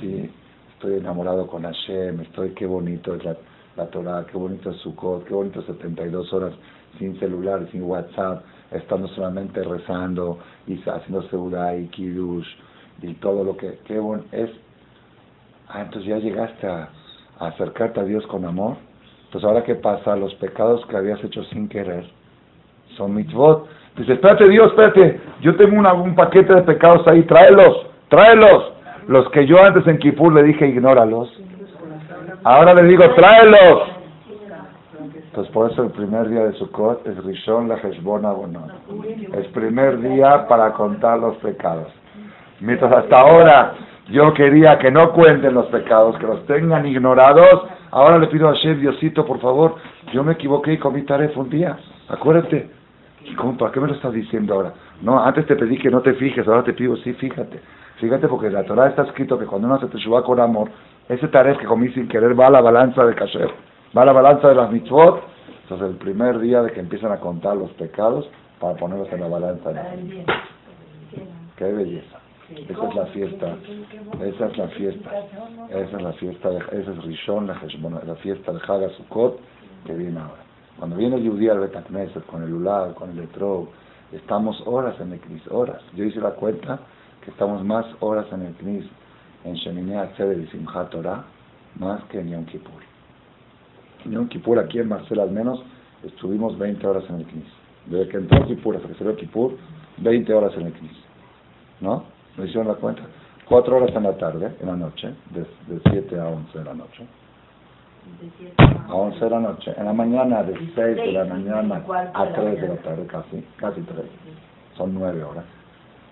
sí, 0.00 0.30
estoy 0.74 0.98
enamorado 0.98 1.46
con 1.46 1.62
Hashem, 1.62 2.20
estoy, 2.20 2.50
qué 2.50 2.66
bonito 2.66 3.14
es 3.14 3.24
la, 3.24 3.36
la 3.76 3.86
Torah, 3.86 4.26
qué 4.30 4.36
bonito 4.36 4.70
es 4.70 4.76
Sukkot, 4.78 5.24
qué 5.26 5.34
bonito 5.34 5.62
72 5.62 6.32
horas 6.32 6.52
sin 6.98 7.18
celular, 7.18 7.66
sin 7.72 7.82
WhatsApp, 7.82 8.44
estando 8.70 9.08
solamente 9.08 9.62
rezando 9.62 10.38
y 10.66 10.78
haciendo 10.88 11.22
Seudá 11.28 11.74
y 11.76 11.86
Kiddush 11.88 12.46
y 13.02 13.14
todo 13.14 13.44
lo 13.44 13.56
que, 13.56 13.78
qué 13.86 13.98
bueno 13.98 14.24
es. 14.32 14.50
Ah, 15.68 15.82
entonces 15.82 16.08
ya 16.08 16.18
llegaste 16.18 16.66
a, 16.66 16.88
acercarte 17.38 18.00
a 18.00 18.04
Dios 18.04 18.26
con 18.26 18.44
amor. 18.44 18.76
Entonces 19.30 19.48
ahora 19.48 19.62
qué 19.62 19.76
pasa, 19.76 20.16
los 20.16 20.34
pecados 20.34 20.84
que 20.86 20.96
habías 20.96 21.22
hecho 21.22 21.44
sin 21.44 21.68
querer 21.68 22.04
son 22.96 23.14
mitzvot. 23.14 23.68
Dice, 23.96 24.14
espérate 24.14 24.48
Dios, 24.48 24.70
espérate, 24.70 25.20
yo 25.40 25.54
tengo 25.54 25.76
un 25.76 26.16
paquete 26.16 26.52
de 26.52 26.62
pecados 26.62 27.06
ahí, 27.06 27.22
tráelos, 27.22 27.86
tráelos. 28.08 28.72
Los 29.06 29.30
que 29.30 29.46
yo 29.46 29.62
antes 29.62 29.86
en 29.86 29.98
Kipur 29.98 30.34
le 30.34 30.42
dije, 30.42 30.66
ignóralos. 30.66 31.32
Ahora 32.42 32.74
le 32.74 32.82
digo, 32.82 33.04
tráelos. 33.14 33.82
Entonces 35.14 35.52
por 35.52 35.70
eso 35.70 35.84
el 35.84 35.90
primer 35.90 36.28
día 36.28 36.46
de 36.46 36.52
Sukkot 36.54 37.06
es 37.06 37.16
Rishon 37.22 37.68
la 37.68 37.76
Heshbona 37.76 38.32
Bonot. 38.32 38.72
Es 39.34 39.46
primer 39.52 40.00
día 40.00 40.48
para 40.48 40.72
contar 40.72 41.20
los 41.20 41.36
pecados. 41.36 41.86
Mientras 42.58 42.92
hasta 42.92 43.20
ahora 43.20 43.74
yo 44.08 44.34
quería 44.34 44.76
que 44.80 44.90
no 44.90 45.12
cuenten 45.12 45.54
los 45.54 45.66
pecados, 45.66 46.18
que 46.18 46.26
los 46.26 46.44
tengan 46.46 46.84
ignorados, 46.84 47.70
ahora 47.90 48.18
le 48.18 48.26
pido 48.28 48.48
a 48.48 48.54
Hashem, 48.54 48.80
Diosito, 48.80 49.24
por 49.24 49.40
favor, 49.40 49.76
yo 50.12 50.22
me 50.24 50.32
equivoqué 50.32 50.74
y 50.74 50.78
comí 50.78 51.02
taref 51.02 51.36
un 51.36 51.50
día. 51.50 51.78
Acuérdate. 52.08 52.70
¿Y 53.24 53.34
cómo, 53.34 53.56
¿Para 53.56 53.70
qué 53.70 53.80
me 53.80 53.88
lo 53.88 53.94
estás 53.94 54.12
diciendo 54.12 54.54
ahora? 54.54 54.72
No, 55.02 55.22
antes 55.22 55.46
te 55.46 55.56
pedí 55.56 55.78
que 55.78 55.90
no 55.90 56.00
te 56.00 56.14
fijes, 56.14 56.46
ahora 56.48 56.64
te 56.64 56.72
pido, 56.72 56.96
sí, 56.96 57.12
fíjate. 57.12 57.60
Fíjate 57.98 58.28
porque 58.28 58.46
en 58.46 58.54
la 58.54 58.64
Torah 58.64 58.88
está 58.88 59.02
escrito 59.02 59.38
que 59.38 59.44
cuando 59.44 59.66
uno 59.66 59.76
hace 59.76 59.86
teshuva 59.88 60.24
con 60.24 60.40
amor, 60.40 60.70
ese 61.08 61.28
taref 61.28 61.58
que 61.58 61.66
comí 61.66 61.90
sin 61.90 62.08
querer 62.08 62.38
va 62.38 62.46
a 62.46 62.50
la 62.50 62.62
balanza 62.62 63.04
de 63.04 63.14
kasher, 63.14 63.50
va 63.96 64.02
a 64.02 64.06
la 64.06 64.12
balanza 64.12 64.48
de 64.48 64.54
las 64.54 64.70
mitzvot. 64.72 65.22
Entonces 65.62 65.90
el 65.90 65.96
primer 65.96 66.38
día 66.38 66.62
de 66.62 66.72
que 66.72 66.80
empiezan 66.80 67.12
a 67.12 67.20
contar 67.20 67.56
los 67.56 67.70
pecados 67.72 68.28
para 68.58 68.74
ponerlos 68.76 69.12
en 69.12 69.20
la 69.20 69.28
balanza. 69.28 69.70
De 69.70 70.24
Qué 71.56 71.64
belleza. 71.64 72.19
Esa 72.50 72.88
es 72.88 72.94
la 72.96 73.06
fiesta, 73.06 73.56
esa 74.24 74.46
es 74.46 74.58
la 74.58 74.68
fiesta, 74.68 75.10
esa 75.70 75.96
es 75.96 76.02
la 76.02 76.12
fiesta, 76.14 76.48
esa 76.72 76.90
es 76.90 77.04
Rishon, 77.04 77.46
la, 77.46 77.54
la 78.04 78.14
fiesta 78.16 78.52
de 78.52 78.58
Haga 78.66 78.88
Sukkot 78.96 79.38
que 79.86 79.94
viene 79.94 80.18
ahora. 80.18 80.42
Cuando 80.76 80.96
viene 80.96 81.16
el 81.16 81.22
Yudí 81.22 81.48
al 81.48 81.60
Betacneset 81.60 82.26
con 82.26 82.42
el 82.42 82.52
Ulad, 82.52 82.94
con 82.94 83.10
el 83.10 83.20
Etrog, 83.20 83.68
estamos 84.12 84.60
horas 84.66 84.98
en 85.00 85.12
el 85.12 85.20
Knis, 85.20 85.46
horas. 85.48 85.80
Yo 85.94 86.04
hice 86.04 86.20
la 86.20 86.30
cuenta 86.30 86.80
que 87.24 87.30
estamos 87.30 87.64
más 87.64 87.86
horas 88.00 88.26
en 88.32 88.42
el 88.42 88.54
Knis, 88.54 88.84
en 89.44 89.54
Sheminea 89.54 90.12
Tzedek 90.14 90.38
y 90.38 90.46
Simchat 90.48 90.90
Torah, 90.90 91.24
más 91.78 92.02
que 92.04 92.18
en 92.18 92.30
Yom 92.30 92.46
Kippur. 92.46 92.82
En 94.04 94.12
Yom 94.12 94.28
Kippur, 94.28 94.58
aquí 94.58 94.80
en 94.80 94.88
Marcel 94.88 95.20
al 95.20 95.30
menos, 95.30 95.62
estuvimos 96.02 96.58
20 96.58 96.84
horas 96.86 97.04
en 97.10 97.16
el 97.16 97.26
Knis. 97.26 97.52
Desde 97.86 98.08
que 98.08 98.16
entró 98.16 98.44
Kippur 98.46 98.76
hasta 98.76 98.88
que 98.88 98.94
salió 98.94 99.14
Kippur, 99.14 99.56
20 99.98 100.34
horas 100.34 100.52
en 100.56 100.66
el 100.66 100.72
Knis. 100.72 100.96
¿No? 101.80 102.04
¿Me 102.40 102.46
hicieron 102.46 102.68
la 102.68 102.74
cuenta? 102.74 103.02
4 103.46 103.76
horas 103.76 103.94
en 103.94 104.02
la 104.02 104.16
tarde, 104.16 104.56
en 104.60 104.66
la 104.66 104.76
noche, 104.76 105.12
de, 105.30 105.40
de 105.40 105.80
7 105.90 106.18
a 106.18 106.28
11 106.28 106.58
de 106.58 106.64
la 106.64 106.74
noche. 106.74 107.04
A 108.88 108.94
11 108.94 109.24
de 109.24 109.30
la 109.30 109.40
noche. 109.40 109.74
En 109.76 109.84
la 109.84 109.92
mañana, 109.92 110.42
de 110.42 110.54
6 110.56 110.74
de 110.74 111.12
la 111.12 111.24
mañana 111.26 111.82
a 112.14 112.26
3 112.26 112.60
de 112.60 112.68
la 112.68 112.76
tarde, 112.76 113.06
casi, 113.06 113.44
casi 113.56 113.82
3. 113.82 113.98
Son 114.76 114.94
9 114.94 115.22
horas. 115.22 115.44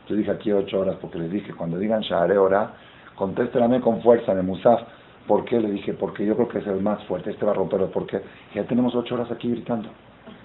Yo 0.08 0.16
dije 0.16 0.30
aquí 0.30 0.52
ocho 0.52 0.80
horas 0.80 0.96
porque 1.00 1.18
les 1.18 1.30
dije, 1.30 1.52
cuando 1.52 1.78
digan 1.78 2.00
Shahare 2.00 2.38
Ora, 2.38 2.72
contéstenme 3.14 3.80
con 3.80 4.00
fuerza 4.02 4.32
en 4.32 4.38
el 4.38 4.44
Musaf. 4.44 4.80
¿Por 5.26 5.44
qué? 5.44 5.60
Le 5.60 5.70
dije, 5.70 5.92
porque 5.92 6.24
yo 6.24 6.34
creo 6.34 6.48
que 6.48 6.58
es 6.58 6.66
el 6.66 6.80
más 6.80 7.02
fuerte, 7.04 7.30
este 7.30 7.44
va 7.44 7.52
a 7.52 7.54
romperlo. 7.54 7.90
porque 7.90 8.20
Ya 8.54 8.64
tenemos 8.64 8.94
ocho 8.94 9.14
horas 9.14 9.30
aquí 9.30 9.50
gritando. 9.50 9.90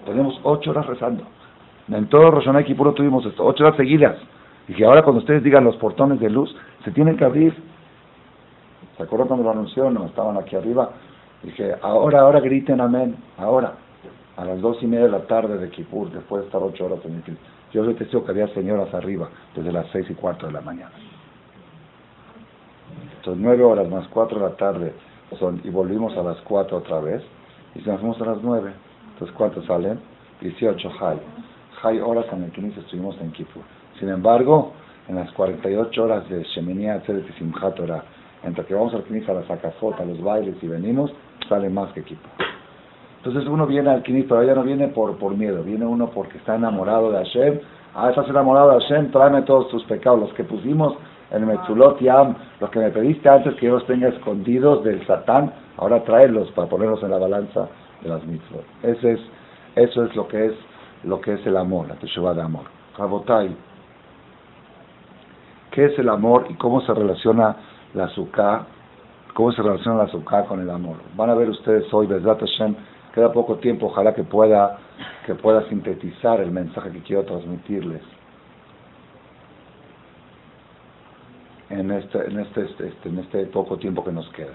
Tenemos 0.04 0.38
ocho 0.42 0.70
horas 0.70 0.86
rezando. 0.86 1.24
En 1.88 2.06
todo 2.08 2.30
Roshaná 2.30 2.60
y 2.60 2.64
Kipuro 2.64 2.92
tuvimos 2.92 3.24
esto, 3.26 3.44
ocho 3.44 3.64
horas 3.64 3.76
seguidas. 3.76 4.16
Y 4.68 4.74
que 4.74 4.84
ahora 4.84 5.02
cuando 5.02 5.20
ustedes 5.20 5.42
digan 5.42 5.64
los 5.64 5.76
portones 5.76 6.20
de 6.20 6.30
luz, 6.30 6.54
se 6.84 6.90
tienen 6.90 7.16
que 7.16 7.24
abrir. 7.24 7.54
¿Se 8.96 9.02
acuerdan 9.02 9.28
cuando 9.28 9.44
lo 9.44 9.50
anunció? 9.50 9.90
No, 9.90 10.06
estaban 10.06 10.36
aquí 10.36 10.56
arriba. 10.56 10.90
Dije, 11.42 11.74
ahora, 11.82 12.20
ahora 12.20 12.40
griten 12.40 12.80
amén, 12.80 13.16
ahora. 13.36 13.74
A 14.36 14.44
las 14.44 14.60
dos 14.60 14.82
y 14.82 14.86
media 14.86 15.04
de 15.04 15.10
la 15.10 15.26
tarde 15.26 15.58
de 15.58 15.70
Kipur, 15.70 16.10
después 16.10 16.40
de 16.40 16.46
estar 16.46 16.62
ocho 16.62 16.86
horas 16.86 17.00
en 17.04 17.14
el 17.14 17.22
Kipur. 17.22 17.38
Yo 17.72 17.84
soy 17.84 17.94
testigo 17.94 18.24
que 18.24 18.30
había 18.30 18.48
señoras 18.48 18.94
arriba 18.94 19.28
desde 19.54 19.72
las 19.72 19.86
seis 19.90 20.06
y 20.08 20.14
cuarto 20.14 20.46
de 20.46 20.52
la 20.52 20.60
mañana. 20.60 20.92
Entonces 23.16 23.42
nueve 23.42 23.64
horas 23.64 23.88
más 23.88 24.06
cuatro 24.08 24.38
de 24.38 24.44
la 24.44 24.56
tarde 24.56 24.92
son, 25.38 25.60
y 25.64 25.70
volvimos 25.70 26.16
a 26.16 26.22
las 26.22 26.40
cuatro 26.42 26.78
otra 26.78 27.00
vez, 27.00 27.22
y 27.74 27.80
nos 27.80 27.98
fuimos 27.98 28.20
a 28.20 28.26
las 28.26 28.42
nueve. 28.42 28.72
Entonces 29.12 29.36
¿cuántos 29.36 29.66
salen? 29.66 29.98
18 30.40 30.90
high. 30.90 31.18
High 31.82 32.00
horas 32.00 32.26
en 32.32 32.44
el 32.44 32.52
que 32.52 32.80
estuvimos 32.80 33.20
en 33.20 33.32
Kipur. 33.32 33.62
Sin 33.98 34.08
embargo, 34.08 34.72
en 35.08 35.16
las 35.16 35.30
48 35.32 36.02
horas 36.02 36.28
de 36.28 36.42
Sheminiah 36.42 37.00
Tzedek 37.00 37.28
y 37.30 37.32
Simchat 37.34 37.74
Torah, 37.74 38.04
entre 38.42 38.64
que 38.64 38.74
vamos 38.74 38.94
al 38.94 39.04
Knis 39.04 39.28
a 39.28 39.34
la 39.34 39.46
sacafota, 39.46 40.02
a 40.02 40.06
los 40.06 40.22
bailes 40.22 40.56
y 40.62 40.66
venimos, 40.66 41.12
sale 41.48 41.68
más 41.68 41.92
que 41.92 42.02
Kipur. 42.02 42.30
Entonces 43.18 43.46
uno 43.46 43.66
viene 43.66 43.90
al 43.90 44.02
Knis, 44.02 44.26
pero 44.28 44.42
ya 44.42 44.54
no 44.54 44.62
viene 44.62 44.88
por, 44.88 45.16
por 45.16 45.36
miedo, 45.36 45.62
viene 45.62 45.86
uno 45.86 46.10
porque 46.10 46.38
está 46.38 46.56
enamorado 46.56 47.10
de 47.10 47.18
Hashem. 47.18 47.60
Ah, 47.94 48.10
estás 48.10 48.28
enamorado 48.28 48.72
de 48.72 48.80
Hashem, 48.80 49.10
tráeme 49.12 49.42
todos 49.42 49.68
tus 49.68 49.84
pecados, 49.84 50.20
los 50.20 50.34
que 50.34 50.44
pusimos 50.44 50.94
en 51.30 51.46
Metzulot 51.46 52.00
Yam, 52.00 52.34
los 52.60 52.70
que 52.70 52.80
me 52.80 52.90
pediste 52.90 53.28
antes 53.28 53.54
que 53.54 53.66
yo 53.66 53.74
los 53.74 53.86
tenga 53.86 54.08
escondidos 54.08 54.84
del 54.84 55.06
Satán, 55.06 55.52
ahora 55.76 56.02
tráelos 56.04 56.50
para 56.52 56.68
ponerlos 56.68 57.02
en 57.02 57.10
la 57.10 57.18
balanza 57.18 57.68
de 58.02 58.08
las 58.08 58.24
mitzvot. 58.24 58.64
Ese 58.82 59.12
es, 59.12 59.20
eso 59.76 60.04
es 60.04 60.14
lo 60.14 60.28
que 60.28 60.46
es 60.46 60.52
lo 61.04 61.20
que 61.20 61.34
es 61.34 61.46
el 61.46 61.56
amor, 61.56 61.88
la 61.88 61.94
Teshuvah 61.96 62.34
de 62.34 62.42
amor. 62.42 62.64
Rabotai, 62.96 63.54
¿qué 65.74 65.86
es 65.86 65.98
el 65.98 66.08
amor 66.08 66.46
y 66.48 66.54
cómo 66.54 66.80
se 66.82 66.94
relaciona 66.94 67.56
la 67.92 68.04
azúcar? 68.04 68.66
¿Cómo 69.34 69.50
se 69.52 69.60
relaciona 69.60 69.98
la 69.98 70.04
azúcar 70.04 70.46
con 70.46 70.60
el 70.60 70.70
amor? 70.70 70.96
Van 71.16 71.28
a 71.28 71.34
ver 71.34 71.50
ustedes 71.50 71.92
hoy, 71.92 72.06
Bezrat 72.06 72.40
Hashem, 72.40 72.76
Queda 73.14 73.32
poco 73.32 73.56
tiempo, 73.56 73.86
ojalá 73.86 74.12
que 74.12 74.24
pueda, 74.24 74.76
que 75.24 75.36
pueda 75.36 75.68
sintetizar 75.68 76.40
el 76.40 76.50
mensaje 76.50 76.90
que 76.90 77.00
quiero 77.00 77.22
transmitirles. 77.24 78.02
En 81.70 81.92
este, 81.92 82.18
en 82.26 82.40
este, 82.40 82.62
este, 82.62 82.88
este, 82.88 83.08
en 83.08 83.18
este 83.20 83.46
poco 83.46 83.76
tiempo 83.78 84.04
que 84.04 84.10
nos 84.10 84.28
queda. 84.30 84.54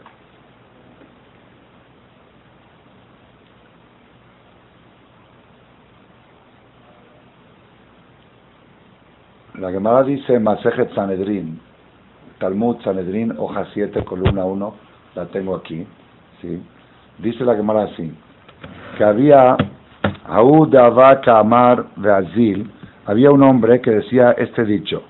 La 9.59 9.71
Gemara 9.71 10.03
dice 10.03 10.39
Masejet 10.39 10.93
Sanedrin, 10.95 11.59
Talmud 12.39 12.77
Sanedrin, 12.81 13.35
hoja 13.37 13.67
7, 13.73 14.05
columna 14.05 14.45
1, 14.45 14.73
la 15.15 15.25
tengo 15.25 15.53
aquí. 15.53 15.85
¿sí? 16.41 16.63
Dice 17.17 17.43
la 17.43 17.55
Gemara 17.55 17.83
así 17.83 18.13
que 18.97 19.03
había 19.03 19.57
Aud 20.27 20.73
Amar 20.75 21.85
Azil, 21.97 22.71
había 23.05 23.31
un 23.31 23.43
hombre 23.43 23.81
que 23.81 23.91
decía 23.91 24.31
este 24.37 24.63
dicho, 24.63 25.03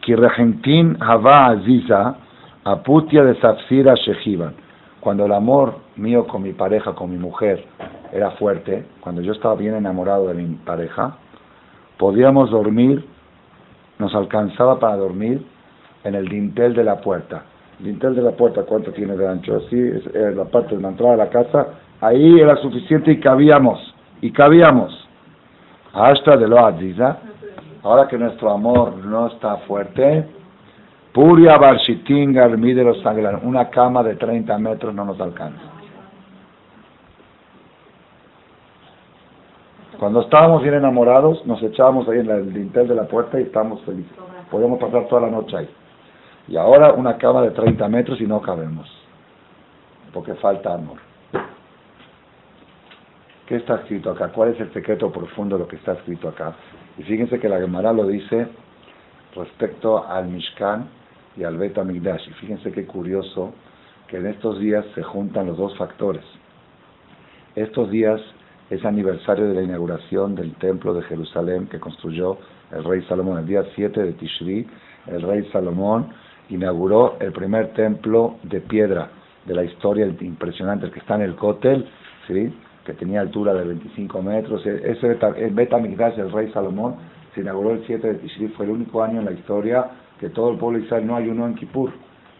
Kiregentin 0.00 0.96
Hava 1.00 1.46
Aziza, 1.46 2.16
Aputia 2.64 3.22
de 3.22 3.38
Safsira 3.40 3.94
Shehivan. 3.94 4.54
Cuando 4.98 5.26
el 5.26 5.32
amor 5.32 5.78
mío 5.94 6.26
con 6.26 6.42
mi 6.42 6.52
pareja, 6.52 6.92
con 6.94 7.10
mi 7.10 7.18
mujer, 7.18 7.64
era 8.12 8.32
fuerte, 8.32 8.84
cuando 9.00 9.22
yo 9.22 9.32
estaba 9.32 9.54
bien 9.54 9.74
enamorado 9.74 10.26
de 10.26 10.34
mi 10.34 10.54
pareja, 10.56 11.18
podíamos 11.98 12.50
dormir, 12.50 13.04
nos 13.98 14.14
alcanzaba 14.14 14.78
para 14.78 14.96
dormir 14.96 15.44
en 16.04 16.14
el 16.14 16.28
dintel 16.28 16.74
de 16.74 16.84
la 16.84 17.00
puerta. 17.00 17.44
El 17.80 17.86
dintel 17.86 18.14
de 18.14 18.22
la 18.22 18.32
puerta, 18.32 18.62
¿cuánto 18.62 18.92
tiene 18.92 19.16
de 19.16 19.28
ancho? 19.28 19.56
Así 19.56 19.78
es 19.78 20.34
la 20.34 20.44
parte 20.44 20.76
de 20.76 20.82
la 20.82 20.88
entrada 20.88 21.12
de 21.12 21.18
la 21.18 21.30
casa 21.30 21.66
ahí 22.00 22.40
era 22.40 22.56
suficiente 22.56 23.12
y 23.12 23.20
cabíamos, 23.20 23.94
y 24.20 24.30
cabíamos. 24.30 25.08
Hasta 25.92 26.36
de 26.36 26.46
lo 26.46 26.64
aziza, 26.64 27.18
ahora 27.82 28.06
que 28.06 28.18
nuestro 28.18 28.50
amor 28.50 28.96
no 28.98 29.28
está 29.28 29.56
fuerte, 29.58 30.26
Puria 31.12 31.56
Barshitingar 31.56 32.58
mide 32.58 32.84
los 32.84 33.00
sangran. 33.00 33.40
Una 33.42 33.70
cama 33.70 34.02
de 34.02 34.16
30 34.16 34.58
metros 34.58 34.94
no 34.94 35.06
nos 35.06 35.18
alcanza. 35.18 35.75
Cuando 39.98 40.20
estábamos 40.20 40.62
bien 40.62 40.74
enamorados, 40.74 41.44
nos 41.46 41.62
echábamos 41.62 42.08
ahí 42.08 42.18
en 42.20 42.30
el 42.30 42.52
dintel 42.52 42.88
de 42.88 42.94
la 42.94 43.04
puerta 43.04 43.40
y 43.40 43.44
estábamos 43.44 43.82
felices. 43.82 44.12
Podíamos 44.50 44.78
pasar 44.78 45.08
toda 45.08 45.22
la 45.22 45.30
noche 45.30 45.56
ahí. 45.56 45.68
Y 46.48 46.56
ahora 46.56 46.92
una 46.92 47.16
cama 47.16 47.42
de 47.42 47.50
30 47.50 47.88
metros 47.88 48.20
y 48.20 48.26
no 48.26 48.40
cabemos. 48.42 48.86
Porque 50.12 50.34
falta 50.34 50.74
amor. 50.74 50.98
¿Qué 53.46 53.56
está 53.56 53.76
escrito 53.76 54.10
acá? 54.10 54.28
¿Cuál 54.28 54.50
es 54.50 54.60
el 54.60 54.72
secreto 54.72 55.10
profundo 55.10 55.56
de 55.56 55.62
lo 55.62 55.68
que 55.68 55.76
está 55.76 55.92
escrito 55.92 56.28
acá? 56.28 56.54
Y 56.98 57.02
fíjense 57.04 57.38
que 57.38 57.48
la 57.48 57.58
Gemara 57.58 57.92
lo 57.92 58.06
dice 58.06 58.48
respecto 59.34 60.06
al 60.06 60.26
Mishkan 60.26 60.88
y 61.36 61.44
al 61.44 61.56
Bet 61.56 61.78
Y 61.78 62.30
fíjense 62.40 62.72
qué 62.72 62.86
curioso 62.86 63.52
que 64.08 64.18
en 64.18 64.26
estos 64.26 64.58
días 64.58 64.84
se 64.94 65.02
juntan 65.02 65.46
los 65.46 65.56
dos 65.56 65.76
factores. 65.78 66.24
Estos 67.54 67.90
días 67.90 68.20
es 68.70 68.84
aniversario 68.84 69.48
de 69.48 69.54
la 69.54 69.62
inauguración 69.62 70.34
del 70.34 70.54
templo 70.54 70.94
de 70.94 71.02
Jerusalén 71.02 71.66
que 71.66 71.78
construyó 71.78 72.38
el 72.72 72.84
rey 72.84 73.02
Salomón. 73.08 73.38
El 73.38 73.46
día 73.46 73.64
7 73.74 74.02
de 74.02 74.12
Tishri, 74.14 74.66
el 75.06 75.22
rey 75.22 75.48
Salomón 75.52 76.08
inauguró 76.48 77.16
el 77.20 77.32
primer 77.32 77.72
templo 77.74 78.36
de 78.42 78.60
piedra 78.60 79.10
de 79.44 79.54
la 79.54 79.64
historia 79.64 80.06
impresionante, 80.06 80.86
el 80.86 80.92
que 80.92 80.98
está 80.98 81.14
en 81.14 81.22
el 81.22 81.36
Kotel, 81.36 81.86
¿sí? 82.26 82.52
que 82.84 82.92
tenía 82.94 83.20
altura 83.20 83.54
de 83.54 83.64
25 83.64 84.22
metros. 84.22 84.66
E-, 84.66 84.90
ese 84.90 85.16
Betamigdash 85.50 86.16
del 86.16 86.32
rey 86.32 86.50
Salomón 86.52 86.96
se 87.34 87.42
inauguró 87.42 87.72
el 87.72 87.86
7 87.86 88.06
de 88.06 88.14
Tishri, 88.14 88.48
fue 88.48 88.66
el 88.66 88.72
único 88.72 89.02
año 89.02 89.20
en 89.20 89.26
la 89.26 89.32
historia 89.32 89.90
que 90.18 90.30
todo 90.30 90.50
el 90.50 90.58
pueblo 90.58 90.78
de 90.78 90.86
Israel 90.86 91.06
no 91.06 91.16
ayunó 91.16 91.46
en 91.46 91.54
Kippur. 91.54 91.92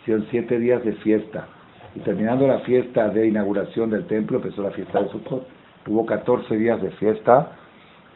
Hicieron 0.03 0.27
siete 0.31 0.59
días 0.59 0.85
de 0.85 0.93
fiesta. 0.95 1.47
Y 1.95 2.01
terminando 2.01 2.47
la 2.47 2.61
fiesta 2.61 3.09
de 3.09 3.27
inauguración 3.27 3.91
del 3.91 4.07
templo, 4.07 4.39
empezó 4.39 4.63
la 4.63 4.71
fiesta 4.71 5.03
de 5.03 5.09
Sukkot. 5.09 5.47
Hubo 5.87 6.05
14 6.07 6.57
días 6.57 6.81
de 6.83 6.91
fiesta. 6.93 7.53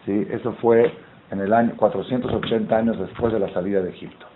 ¿sí? 0.04 0.26
Eso 0.30 0.52
fue 0.54 0.92
en 1.30 1.40
el 1.40 1.52
año 1.52 1.74
480 1.76 2.76
años 2.76 2.98
después 2.98 3.32
de 3.32 3.38
la 3.38 3.52
salida 3.52 3.80
de 3.80 3.90
Egipto. 3.90 4.26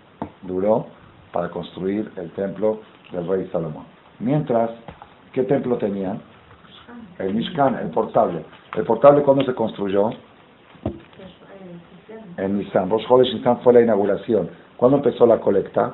Duró 0.43 0.87
para 1.31 1.49
construir 1.49 2.11
el 2.15 2.31
templo 2.31 2.79
del 3.11 3.27
rey 3.27 3.49
Salomón. 3.51 3.85
Mientras, 4.19 4.71
¿qué 5.33 5.43
templo 5.43 5.77
tenían? 5.77 6.21
El 7.19 7.33
Mishkan, 7.33 7.75
el 7.75 7.89
portable. 7.89 8.45
¿El 8.75 8.83
portable 8.83 9.21
cuándo 9.23 9.43
se 9.43 9.53
construyó? 9.53 10.11
En 12.37 12.57
Nisan. 12.57 12.89
Rosh 12.89 13.07
Chodesh 13.07 13.63
fue 13.63 13.73
la 13.73 13.81
inauguración. 13.81 14.49
¿Cuándo 14.77 14.97
empezó 14.97 15.25
la 15.25 15.39
colecta? 15.39 15.93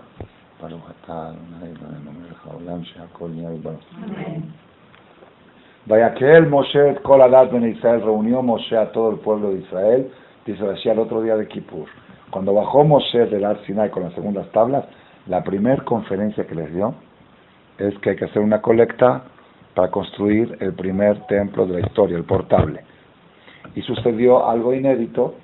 Vaya 5.86 6.14
que 6.14 6.32
el 6.32 6.48
Moshe 6.48 6.96
Koladat 7.02 7.52
Ben 7.52 7.68
Israel 7.68 8.02
reunió 8.04 8.44
Moshe 8.44 8.78
a 8.78 8.92
todo 8.92 9.10
el 9.12 9.18
pueblo 9.18 9.52
de 9.52 9.60
Israel, 9.60 10.12
dice 10.46 10.64
así 10.70 10.90
al 10.90 11.00
otro 11.00 11.22
día 11.22 11.36
de 11.36 11.48
Kippur. 11.48 11.88
Cuando 12.30 12.54
bajó 12.54 12.84
Moshe 12.84 13.26
del 13.26 13.44
Ar 13.44 13.60
Sinai 13.66 13.90
con 13.90 14.04
las 14.04 14.14
segundas 14.14 14.48
tablas, 14.52 14.86
la 15.28 15.44
primera 15.44 15.84
conferencia 15.84 16.46
que 16.46 16.56
les 16.56 16.74
dio 16.74 16.94
es 17.80 17.98
que 18.00 18.12
hay 18.12 18.16
que 18.16 18.26
hacer 18.26 18.42
una 18.42 18.62
colecta 18.62 19.24
para 19.74 19.90
construir 19.90 20.56
el 20.60 20.74
primer 20.74 21.26
templo 21.28 21.66
de 21.66 21.82
la 21.82 21.88
historia, 21.88 22.18
el 22.18 22.26
portable. 22.26 22.84
Y 23.74 23.82
sucedió 23.82 24.48
algo 24.48 24.74
inédito 24.74 25.36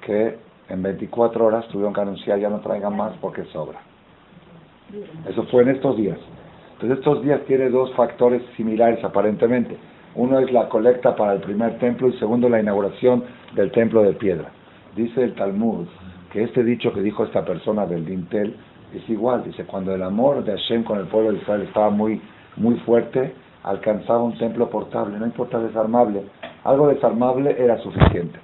que 0.00 0.38
en 0.68 0.82
24 0.82 1.44
horas 1.44 1.68
tuvieron 1.68 1.92
que 1.92 2.00
anunciar 2.00 2.38
ya 2.38 2.48
no 2.48 2.60
traigan 2.60 2.96
más 2.96 3.12
porque 3.20 3.44
sobra. 3.44 3.78
Eso 5.28 5.44
fue 5.44 5.62
en 5.62 5.70
estos 5.70 5.96
días. 5.96 6.18
Entonces 6.84 7.02
estos 7.02 7.22
días 7.22 7.40
tiene 7.46 7.70
dos 7.70 7.94
factores 7.94 8.42
similares 8.58 9.02
aparentemente. 9.02 9.74
Uno 10.16 10.38
es 10.38 10.52
la 10.52 10.68
colecta 10.68 11.16
para 11.16 11.32
el 11.32 11.40
primer 11.40 11.78
templo 11.78 12.08
y 12.08 12.18
segundo 12.18 12.46
la 12.46 12.60
inauguración 12.60 13.24
del 13.54 13.70
templo 13.70 14.02
de 14.02 14.12
piedra. 14.12 14.50
Dice 14.94 15.22
el 15.22 15.34
Talmud 15.34 15.86
que 16.30 16.42
este 16.42 16.62
dicho 16.62 16.92
que 16.92 17.00
dijo 17.00 17.24
esta 17.24 17.42
persona 17.42 17.86
del 17.86 18.04
Dintel 18.04 18.54
es 18.94 19.08
igual. 19.08 19.44
Dice, 19.44 19.64
cuando 19.64 19.94
el 19.94 20.02
amor 20.02 20.44
de 20.44 20.52
Hashem 20.52 20.84
con 20.84 20.98
el 20.98 21.06
pueblo 21.06 21.32
de 21.32 21.38
Israel 21.38 21.62
estaba 21.62 21.88
muy, 21.88 22.20
muy 22.56 22.74
fuerte, 22.80 23.32
alcanzaba 23.62 24.22
un 24.22 24.36
templo 24.36 24.68
portable, 24.68 25.18
no 25.18 25.24
importa 25.24 25.58
desarmable. 25.60 26.20
Algo 26.64 26.88
desarmable 26.88 27.56
era 27.58 27.78
suficiente. 27.78 28.38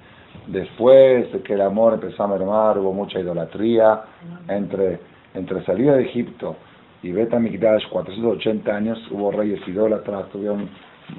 Después 0.47 1.31
de 1.31 1.41
que 1.43 1.53
el 1.53 1.61
amor 1.61 1.93
empezó 1.93 2.23
a 2.23 2.27
mermar, 2.27 2.79
hubo 2.79 2.91
mucha 2.91 3.19
idolatría. 3.19 4.01
Entre, 4.47 4.99
entre 5.35 5.63
salida 5.63 5.93
de 5.93 6.05
Egipto 6.05 6.55
y 7.03 7.11
Bet 7.11 7.29
480 7.29 8.75
años, 8.75 8.99
hubo 9.11 9.31
reyes 9.31 9.59
idólatras, 9.67 10.29
tuvieron 10.29 10.69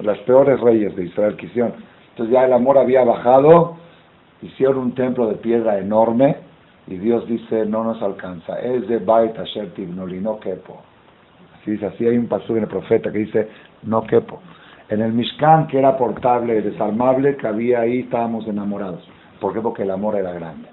las 0.01 0.17
peores 0.19 0.59
reyes 0.59 0.95
de 0.95 1.05
Israel 1.05 1.35
que 1.35 1.47
hicieron. 1.47 1.73
Entonces 2.11 2.33
ya 2.33 2.45
el 2.45 2.53
amor 2.53 2.77
había 2.77 3.03
bajado, 3.03 3.77
hicieron 4.41 4.77
un 4.77 4.95
templo 4.95 5.27
de 5.27 5.35
piedra 5.35 5.77
enorme, 5.77 6.37
y 6.87 6.97
Dios 6.97 7.27
dice, 7.27 7.65
no 7.65 7.83
nos 7.83 8.01
alcanza. 8.01 8.59
Es 8.59 8.87
de 8.87 8.99
Bait 8.99 9.37
Asher 9.37 9.71
no 9.77 10.39
quepo. 10.39 10.81
Así 11.59 11.71
dice, 11.71 11.85
así 11.85 12.05
hay 12.05 12.17
un 12.17 12.27
paso 12.27 12.55
en 12.55 12.63
el 12.63 12.69
profeta 12.69 13.11
que 13.11 13.19
dice, 13.19 13.47
no 13.83 14.03
quepo. 14.03 14.41
En 14.89 15.01
el 15.01 15.13
Mishkan, 15.13 15.67
que 15.67 15.79
era 15.79 15.97
portable, 15.97 16.61
desarmable, 16.61 17.37
que 17.37 17.47
había 17.47 17.81
ahí, 17.81 17.99
estábamos 17.99 18.45
enamorados. 18.47 19.01
¿Por 19.39 19.53
qué? 19.53 19.61
Porque 19.61 19.83
el 19.83 19.91
amor 19.91 20.15
era 20.17 20.33
grande. 20.33 20.67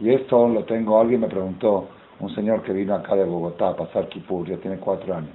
Y 0.00 0.10
esto 0.10 0.48
lo 0.48 0.64
tengo, 0.64 1.00
alguien 1.00 1.20
me 1.20 1.28
preguntó, 1.28 1.88
un 2.20 2.34
señor 2.34 2.62
que 2.62 2.72
vino 2.72 2.94
acá 2.94 3.14
de 3.16 3.24
Bogotá 3.24 3.70
a 3.70 3.76
pasar 3.76 4.08
Kipur, 4.08 4.46
ya 4.46 4.56
tiene 4.58 4.78
cuatro 4.78 5.14
años. 5.14 5.34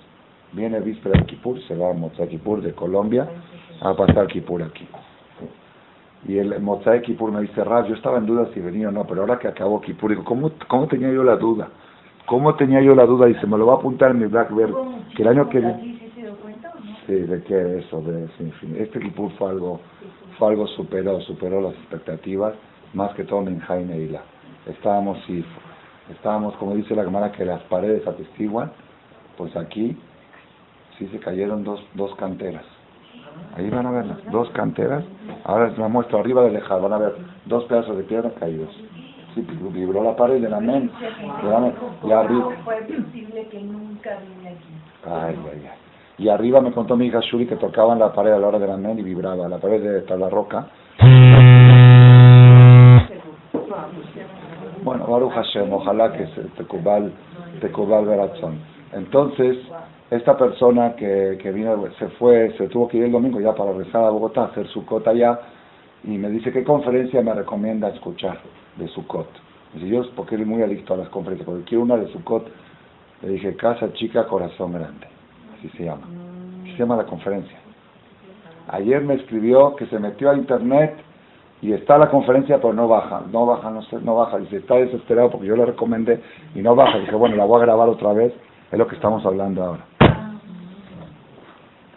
Viene 0.54 0.80
víspera 0.80 1.20
de 1.20 1.26
Kipur, 1.26 1.60
se 1.68 1.76
va 1.76 1.92
a 1.92 1.94
Mozart 1.94 2.30
Kipur 2.30 2.62
de 2.62 2.74
Colombia 2.74 3.28
a 3.82 3.94
pasar 3.94 4.28
Kipur 4.28 4.64
aquí. 4.64 4.88
Y 6.28 6.38
el 6.38 6.60
Mozart 6.60 7.04
Kipur 7.04 7.32
me 7.32 7.42
dice, 7.42 7.64
Raz, 7.64 7.88
yo 7.88 7.96
estaba 7.96 8.18
en 8.18 8.26
duda 8.26 8.50
si 8.54 8.60
venía 8.60 8.90
o 8.90 8.92
no, 8.92 9.06
pero 9.06 9.22
ahora 9.22 9.40
que 9.40 9.48
acabó 9.48 9.80
Kipur, 9.82 10.10
digo, 10.10 10.24
¿cómo, 10.24 10.52
¿cómo 10.68 10.88
tenía 10.88 11.12
yo 11.12 11.24
la 11.24 11.36
duda? 11.36 11.70
¿Cómo 12.26 12.56
tenía 12.56 12.82
yo 12.82 12.94
la 12.96 13.06
duda? 13.06 13.28
Dice, 13.28 13.48
me 13.48 13.58
lo 13.58 13.68
va 13.68 13.74
a 13.74 13.78
apuntar 13.78 14.12
en 14.12 14.20
mi 14.20 14.26
Blackberry, 14.26 14.74
que 15.16 15.22
el 15.22 15.28
año 15.28 15.50
que 15.50 15.60
viene... 15.60 16.00
Sí, 17.08 17.14
de 17.14 17.42
qué 17.44 17.80
eso, 17.80 18.02
de 18.02 18.30
Este 18.78 19.00
Kipur 19.00 19.32
fue 19.38 19.50
algo, 19.50 19.80
fue 20.38 20.50
algo 20.50 20.68
superó, 20.68 21.20
superó 21.22 21.62
las 21.62 21.74
expectativas, 21.74 22.54
más 22.94 23.14
que 23.16 23.24
todo 23.24 23.48
en 23.48 23.60
Jaime 23.60 23.98
Hila. 23.98 24.22
Estábamos, 24.68 25.18
sí, 25.26 25.44
estábamos, 26.12 26.56
como 26.56 26.76
dice 26.76 26.96
la 26.96 27.04
cámara, 27.04 27.32
que 27.32 27.46
las 27.46 27.62
paredes 27.64 28.08
atestiguan, 28.08 28.72
pues 29.38 29.56
aquí 29.56 29.98
sí 30.98 31.08
se 31.08 31.20
cayeron 31.20 31.64
dos, 31.64 31.84
dos 31.94 32.16
canteras. 32.16 32.66
Ahí 33.56 33.70
van 33.70 33.86
a 33.86 33.92
ver 33.92 34.06
las 34.06 34.32
dos 34.32 34.50
canteras. 34.52 35.04
Ahora 35.44 35.70
les 35.70 35.78
la 35.78 35.88
muestro 35.88 36.20
arriba 36.20 36.44
de 36.44 36.52
lejado. 36.52 36.82
Van 36.82 36.94
a 36.94 36.98
ver 36.98 37.16
dos 37.46 37.64
pedazos 37.66 37.98
de 37.98 38.04
piedra 38.04 38.32
caídos. 38.40 38.70
Sí, 39.34 39.46
vibró 39.72 40.04
la 40.04 40.16
pared 40.16 40.42
de 40.42 40.50
la 40.50 40.60
men. 40.60 40.92
Y 42.04 42.12
arriba. 42.12 42.50
fue 42.64 42.76
posible 42.82 43.48
que 43.50 43.60
nunca 43.62 44.18
vine 44.20 44.50
aquí? 44.50 44.68
Ay, 45.06 45.36
ay, 45.52 45.70
ay. 45.72 45.80
Y 46.18 46.28
arriba 46.28 46.60
me 46.60 46.72
contó 46.74 46.98
mi 46.98 47.06
hija 47.06 47.22
Shuri 47.22 47.48
que 47.48 47.56
tocaban 47.56 48.00
la 48.00 48.12
pared 48.12 48.34
a 48.34 48.40
la 48.40 48.48
hora 48.48 48.60
de 48.60 48.68
la 48.68 48.78
men 48.78 49.00
y 49.00 49.04
vibraba. 49.04 49.48
La 49.48 49.58
pared 49.58 50.04
de 50.06 50.18
la 50.18 50.30
roca. 50.30 50.68
Baruch 55.10 55.34
Hashem, 55.34 55.72
ojalá 55.74 56.14
que 56.14 56.28
se 56.28 56.42
te 56.56 56.64
cubal, 56.66 57.12
te 57.60 57.72
cubal 57.72 58.32
Entonces, 58.94 59.58
esta 60.12 60.38
persona 60.38 60.96
que, 60.96 61.38
que 61.42 61.52
vino, 61.52 61.84
se 61.98 62.08
fue, 62.10 62.54
se 62.58 62.68
tuvo 62.68 62.88
que 62.88 62.98
ir 62.98 63.04
el 63.06 63.12
domingo 63.12 63.40
ya 63.40 63.54
para 63.54 63.72
regresar 63.72 64.04
a 64.04 64.10
Bogotá, 64.10 64.46
hacer 64.46 64.68
su 64.68 64.86
cota 64.86 65.12
allá, 65.12 65.40
y 66.04 66.18
me 66.18 66.30
dice, 66.30 66.52
¿qué 66.52 66.64
conferencia 66.64 67.22
me 67.22 67.34
recomienda 67.34 67.90
escuchar 67.90 68.40
de 68.78 68.88
su 68.88 69.06
cot? 69.06 69.28
Dice, 69.74 69.88
yo, 69.88 70.04
porque 70.16 70.36
él 70.36 70.42
es 70.42 70.48
muy 70.48 70.62
adicto 70.64 70.94
a 70.94 70.98
las 70.98 71.10
conferencias, 71.10 71.46
porque 71.46 71.64
quiero 71.64 71.84
una 71.84 71.98
de 71.98 72.08
su 72.12 72.24
cot. 72.24 72.48
Le 73.22 73.30
dije, 73.30 73.56
Casa 73.56 73.92
Chica, 73.94 74.28
Corazón 74.28 74.74
Grande, 74.74 75.08
así 75.58 75.70
se 75.78 75.84
llama. 75.84 76.08
Así 76.62 76.72
se 76.72 76.78
llama 76.78 76.96
la 76.96 77.06
conferencia. 77.06 77.58
Ayer 78.70 79.02
me 79.02 79.16
escribió 79.16 79.76
que 79.76 79.88
se 79.88 80.00
metió 80.00 80.30
a 80.30 80.36
internet 80.36 80.96
y 81.62 81.74
está 81.74 81.98
la 81.98 82.10
conferencia, 82.10 82.58
pero 82.58 82.74
no 82.74 82.88
baja, 82.88 83.22
no 83.32 83.46
baja, 83.46 83.70
no, 83.70 83.82
no 84.02 84.16
baja. 84.16 84.38
Dice, 84.38 84.58
está 84.58 84.76
desesperado 84.76 85.30
porque 85.30 85.48
yo 85.48 85.56
le 85.56 85.66
recomendé 85.66 86.22
y 86.56 86.60
no 86.60 86.76
baja. 86.76 87.00
Dije, 87.00 87.16
bueno, 87.16 87.36
la 87.36 87.46
voy 87.46 87.62
a 87.62 87.66
grabar 87.66 87.90
otra 87.90 88.14
vez, 88.14 88.34
es 88.72 88.78
lo 88.78 88.88
que 88.88 88.96
estamos 88.96 89.26
hablando 89.26 89.64
ahora. 89.64 89.86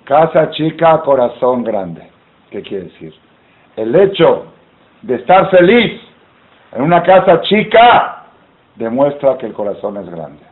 Casa 0.05 0.51
chica, 0.51 1.01
corazón 1.03 1.62
grande. 1.62 2.09
¿Qué 2.51 2.61
quiere 2.62 2.85
decir? 2.85 3.14
El 3.77 3.94
hecho 3.94 4.46
de 5.03 5.14
estar 5.14 5.48
feliz 5.51 6.01
en 6.72 6.83
una 6.83 7.03
casa 7.03 7.40
chica 7.42 8.27
demuestra 8.77 9.38
que 9.38 9.46
el 9.46 9.53
corazón 9.53 9.96
es 9.98 10.11
grande. 10.11 10.42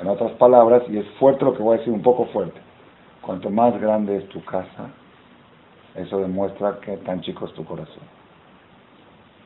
En 0.00 0.06
otras 0.06 0.30
palabras, 0.32 0.82
y 0.88 0.98
es 0.98 1.06
fuerte 1.18 1.44
lo 1.44 1.54
que 1.54 1.62
voy 1.62 1.74
a 1.74 1.78
decir, 1.78 1.92
un 1.92 2.02
poco 2.02 2.26
fuerte, 2.26 2.60
cuanto 3.20 3.50
más 3.50 3.78
grande 3.80 4.16
es 4.16 4.28
tu 4.28 4.44
casa, 4.44 4.90
eso 5.98 6.18
demuestra 6.20 6.78
que 6.80 6.96
tan 6.98 7.20
chico 7.20 7.46
es 7.46 7.52
tu 7.54 7.64
corazón. 7.64 8.02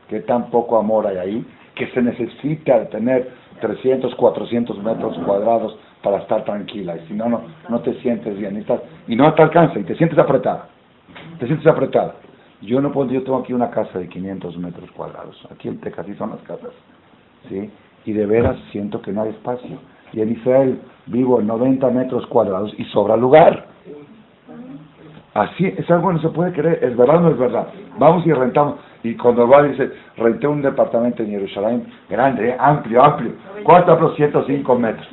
Que 0.08 0.20
tan 0.20 0.50
poco 0.50 0.76
amor 0.78 1.06
hay 1.06 1.16
ahí, 1.16 1.46
que 1.74 1.86
se 1.88 2.02
necesita 2.02 2.88
tener 2.90 3.30
300, 3.60 4.14
400 4.14 4.82
metros 4.82 5.16
cuadrados 5.24 5.76
para 6.02 6.18
estar 6.18 6.44
tranquila. 6.44 6.96
Y 6.96 7.06
si 7.08 7.14
no, 7.14 7.28
no, 7.28 7.42
no 7.68 7.80
te 7.80 7.94
sientes 8.00 8.36
bien. 8.36 8.56
Y, 8.56 8.60
estás- 8.60 8.82
y 9.08 9.16
no 9.16 9.32
te 9.34 9.42
alcanza 9.42 9.78
y 9.78 9.84
te 9.84 9.94
sientes 9.96 10.18
apretada. 10.18 10.68
Te 11.38 11.46
sientes 11.46 11.66
apretada. 11.66 12.16
Yo 12.60 12.80
no 12.80 12.92
puedo, 12.92 13.10
yo 13.10 13.22
tengo 13.22 13.38
aquí 13.38 13.52
una 13.52 13.70
casa 13.70 13.98
de 13.98 14.08
500 14.08 14.56
metros 14.58 14.90
cuadrados. 14.92 15.36
Aquí 15.50 15.68
en 15.68 15.78
Texas 15.80 16.04
así 16.06 16.14
son 16.16 16.30
las 16.30 16.40
casas. 16.42 16.70
¿Sí? 17.48 17.70
Y 18.04 18.12
de 18.12 18.26
veras 18.26 18.56
siento 18.70 19.00
que 19.00 19.12
no 19.12 19.22
hay 19.22 19.30
espacio. 19.30 19.78
Y 20.12 20.20
en 20.20 20.32
Israel 20.32 20.78
vivo 21.06 21.40
en 21.40 21.46
90 21.46 21.88
metros 21.90 22.26
cuadrados 22.26 22.72
y 22.78 22.84
sobra 22.86 23.16
lugar. 23.16 23.66
Así, 25.34 25.66
es 25.66 25.90
algo 25.90 26.12
no 26.12 26.20
se 26.20 26.28
puede 26.28 26.52
creer, 26.52 26.78
es 26.84 26.94
verdad 26.96 27.16
o 27.16 27.20
no 27.20 27.30
es 27.30 27.38
verdad. 27.38 27.68
Vamos 27.98 28.26
y 28.26 28.32
rentamos. 28.32 28.76
Y 29.02 29.16
cuando 29.16 29.48
va 29.48 29.62
dice, 29.62 29.90
renté 30.16 30.46
un 30.46 30.60
departamento 30.60 31.22
en 31.22 31.30
Jerusalén, 31.30 31.86
grande, 32.08 32.50
¿eh? 32.50 32.56
amplio, 32.58 33.02
amplio. 33.02 33.32
¿Cuánto 33.64 33.92
amplio? 33.92 34.14
105 34.14 34.78
metros. 34.78 35.08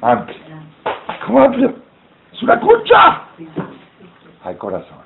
Amplio. 0.00 0.38
¿Cómo 1.26 1.42
amplio? 1.42 1.74
¡Es 2.32 2.42
una 2.42 2.60
concha! 2.60 3.22
Hay 4.44 4.54
corazón. 4.56 4.98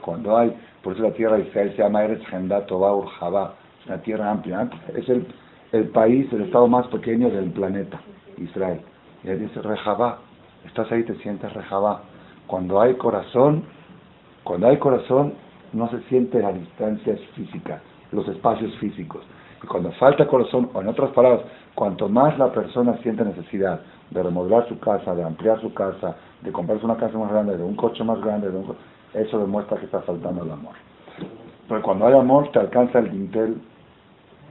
Cuando 0.00 0.36
hay, 0.36 0.52
por 0.82 0.94
eso 0.94 1.02
la 1.02 1.12
tierra 1.12 1.36
de 1.36 1.42
Israel 1.44 1.72
se 1.76 1.82
llama 1.82 2.04
Eretz 2.04 2.26
Gendato 2.26 2.78
Baur 2.78 3.06
Jabá. 3.20 3.54
Es 3.80 3.86
una 3.86 3.98
tierra 3.98 4.30
amplia, 4.30 4.60
amplia. 4.60 4.82
Es 4.96 5.08
el, 5.08 5.26
el 5.72 5.88
país, 5.90 6.30
el 6.32 6.42
estado 6.42 6.66
más 6.66 6.86
pequeño 6.88 7.30
del 7.30 7.50
planeta, 7.52 8.00
Israel. 8.36 8.80
Y 9.22 9.28
ahí 9.28 9.38
dice 9.38 9.62
Rejabá. 9.62 10.18
Estás 10.64 10.90
ahí, 10.90 11.04
te 11.04 11.14
sientes 11.16 11.52
Rejabá. 11.52 12.02
Cuando 12.50 12.80
hay 12.80 12.94
corazón, 12.94 13.62
cuando 14.42 14.66
hay 14.66 14.76
corazón, 14.78 15.34
no 15.72 15.88
se 15.88 16.00
siente 16.08 16.40
las 16.40 16.52
distancias 16.52 17.20
físicas, 17.36 17.80
los 18.10 18.26
espacios 18.26 18.76
físicos. 18.78 19.22
Y 19.62 19.68
cuando 19.68 19.92
falta 19.92 20.26
corazón, 20.26 20.68
o 20.74 20.80
en 20.80 20.88
otras 20.88 21.12
palabras, 21.12 21.42
cuanto 21.76 22.08
más 22.08 22.36
la 22.40 22.50
persona 22.50 22.98
siente 23.04 23.24
necesidad 23.24 23.82
de 24.10 24.20
remodelar 24.20 24.68
su 24.68 24.80
casa, 24.80 25.14
de 25.14 25.22
ampliar 25.22 25.60
su 25.60 25.72
casa, 25.72 26.16
de 26.40 26.50
comprarse 26.50 26.84
una 26.84 26.96
casa 26.96 27.16
más 27.16 27.30
grande, 27.30 27.56
de 27.56 27.62
un 27.62 27.76
coche 27.76 28.02
más 28.02 28.20
grande, 28.20 28.50
eso 29.14 29.38
demuestra 29.38 29.78
que 29.78 29.84
está 29.84 30.00
faltando 30.00 30.42
el 30.42 30.50
amor. 30.50 30.74
Pero 31.68 31.82
cuando 31.82 32.08
hay 32.08 32.14
amor, 32.14 32.50
te 32.50 32.58
alcanza 32.58 32.98
el 32.98 33.12
dintel. 33.12 33.60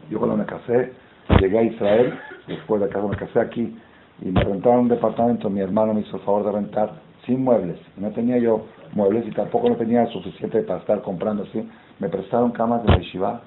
Yo 0.09 0.19
cuando 0.19 0.38
me 0.38 0.45
casé, 0.45 0.93
llegué 1.41 1.59
a 1.59 1.63
Israel, 1.63 2.17
después 2.47 2.79
de 2.79 2.88
acá 2.88 3.01
me 3.01 3.17
casé 3.17 3.41
aquí, 3.41 3.77
y 4.21 4.25
me 4.29 4.41
rentaron 4.41 4.83
un 4.83 4.88
departamento, 4.88 5.49
mi 5.49 5.59
hermano 5.59 5.93
me 5.93 5.99
hizo 5.99 6.15
el 6.15 6.23
favor 6.23 6.45
de 6.45 6.53
rentar 6.53 7.09
sin 7.25 7.43
muebles. 7.43 7.79
No 7.97 8.12
tenía 8.12 8.38
yo 8.38 8.65
muebles 8.93 9.27
y 9.27 9.32
tampoco 9.32 9.69
no 9.69 9.75
tenía 9.75 10.05
suficiente 10.08 10.62
para 10.63 10.79
estar 10.79 11.01
comprando 11.01 11.43
así. 11.43 11.67
Me 11.99 12.10
prestaron 12.10 12.51
camas 12.51 12.84
de 12.84 12.95
yeshiva. 12.97 13.41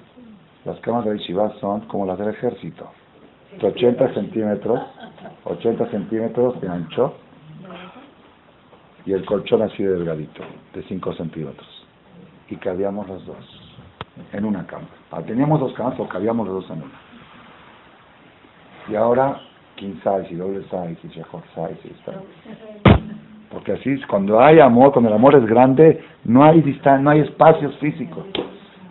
Las 0.65 0.79
camas 0.79 1.05
de 1.05 1.17
yeshiva 1.17 1.53
son 1.59 1.81
como 1.81 2.05
las 2.05 2.17
del 2.17 2.29
ejército. 2.29 2.89
De 3.59 3.67
80 3.67 4.13
centímetros, 4.13 4.79
80 5.43 5.91
centímetros 5.91 6.59
de 6.59 6.69
ancho, 6.69 7.13
y 9.05 9.13
el 9.13 9.25
colchón 9.25 9.61
así 9.61 9.83
de 9.83 9.93
delgadito, 9.93 10.43
de 10.73 10.83
5 10.83 11.13
centímetros. 11.13 11.67
Y 12.49 12.55
cabíamos 12.55 13.07
los 13.07 13.25
dos 13.25 13.63
en 14.31 14.45
una 14.45 14.65
cama. 14.65 14.87
Ah, 15.11 15.21
teníamos 15.21 15.59
dos 15.59 15.73
camas, 15.73 15.93
pero 15.97 16.07
cabíamos 16.09 16.47
los 16.47 16.63
dos 16.63 16.77
en 16.77 16.83
una. 16.83 16.93
Y 18.89 18.95
ahora, 18.95 19.41
king 19.75 19.95
size 20.03 20.27
y 20.31 20.35
doble 20.35 20.63
size 20.63 20.97
y 21.03 21.07
short 21.09 21.45
size 21.53 21.79
y 21.83 21.91
está. 21.91 23.02
Porque 23.53 23.73
así 23.73 24.01
cuando 24.09 24.41
hay 24.41 24.59
amor, 24.59 24.91
cuando 24.91 25.09
el 25.09 25.15
amor 25.15 25.35
es 25.35 25.45
grande, 25.45 26.03
no 26.25 26.43
hay 26.43 26.61
distan 26.61 27.03
no 27.03 27.11
hay 27.11 27.19
espacios 27.19 27.75
físicos. 27.77 28.25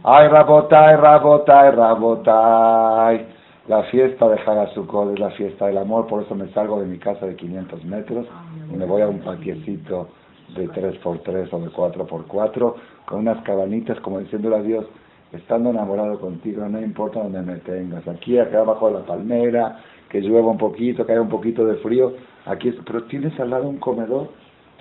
Ay, 0.05 0.29
rabotay, 0.29 0.97
rabotay, 0.97 1.71
rabotay. 1.73 3.27
La 3.69 3.83
fiesta 3.85 4.29
de 4.29 4.41
Hagasukot 4.41 5.13
es 5.13 5.21
la 5.21 5.31
fiesta 5.31 5.67
del 5.67 5.79
amor, 5.79 6.07
por 6.07 6.23
eso 6.23 6.35
me 6.35 6.49
salgo 6.49 6.81
de 6.81 6.87
mi 6.87 6.99
casa 6.99 7.27
de 7.27 7.37
500 7.37 7.85
metros 7.85 8.27
y 8.73 8.77
me 8.77 8.85
voy 8.85 9.03
a 9.03 9.09
un 9.09 9.21
patiecito 9.21 10.09
de 10.57 10.69
3x3 10.69 11.49
o 11.53 11.61
de 11.61 11.69
4x4 11.71 12.75
con 13.05 13.21
unas 13.21 13.43
cabanitas 13.45 14.01
como 14.01 14.19
diciéndole 14.19 14.57
a 14.57 14.63
Dios, 14.63 14.87
estando 15.33 15.71
enamorado 15.71 16.19
contigo, 16.19 16.69
no 16.69 16.81
importa 16.81 17.23
donde 17.23 17.41
me 17.43 17.57
tengas, 17.59 18.07
aquí, 18.09 18.39
acá 18.39 18.61
abajo 18.61 18.89
de 18.89 18.95
la 18.95 19.07
palmera, 19.07 19.79
que 20.09 20.21
llueva 20.21 20.51
un 20.51 20.59
poquito, 20.59 21.07
que 21.07 21.13
haya 21.13 21.23
un 21.23 21.29
poquito 21.29 21.65
de 21.65 21.77
frío, 21.77 22.15
aquí, 22.47 22.75
pero 22.85 23.05
tienes 23.05 23.39
al 23.39 23.51
lado 23.51 23.69
un 23.69 23.79
comedor 23.79 24.29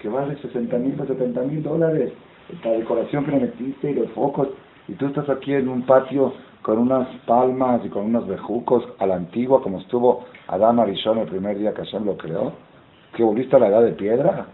que 0.02 0.10
vale 0.10 0.36
60 0.38 0.78
mil 0.78 1.00
o 1.00 1.06
70 1.06 1.42
mil 1.44 1.62
dólares, 1.62 2.12
la 2.64 2.72
decoración 2.72 3.26
que 3.26 3.32
le 3.32 3.40
metiste 3.42 3.92
y 3.92 3.94
los 3.94 4.10
focos, 4.12 4.50
y 4.88 4.94
tú 4.94 5.06
estás 5.06 5.30
aquí 5.30 5.54
en 5.54 5.70
un 5.70 5.84
patio 5.84 6.34
con 6.64 6.80
unas 6.80 7.08
palmas 7.26 7.82
y 7.86 7.90
con 7.90 8.06
unos 8.06 8.28
bejucos 8.28 8.84
a 9.00 9.06
la 9.06 9.16
antigua, 9.16 9.62
como 9.62 9.80
estuvo 9.80 10.26
Adán 10.48 10.80
Arishon 10.80 11.20
el 11.20 11.28
primer 11.28 11.58
día 11.58 11.74
que 11.74 11.84
Hashem 11.84 12.06
lo 12.06 12.18
creó, 12.18 12.54
que 13.16 13.24
volviste 13.24 13.56
a 13.56 13.60
la 13.60 13.68
edad 13.68 13.84
de 13.84 13.94
piedra, 13.94 14.48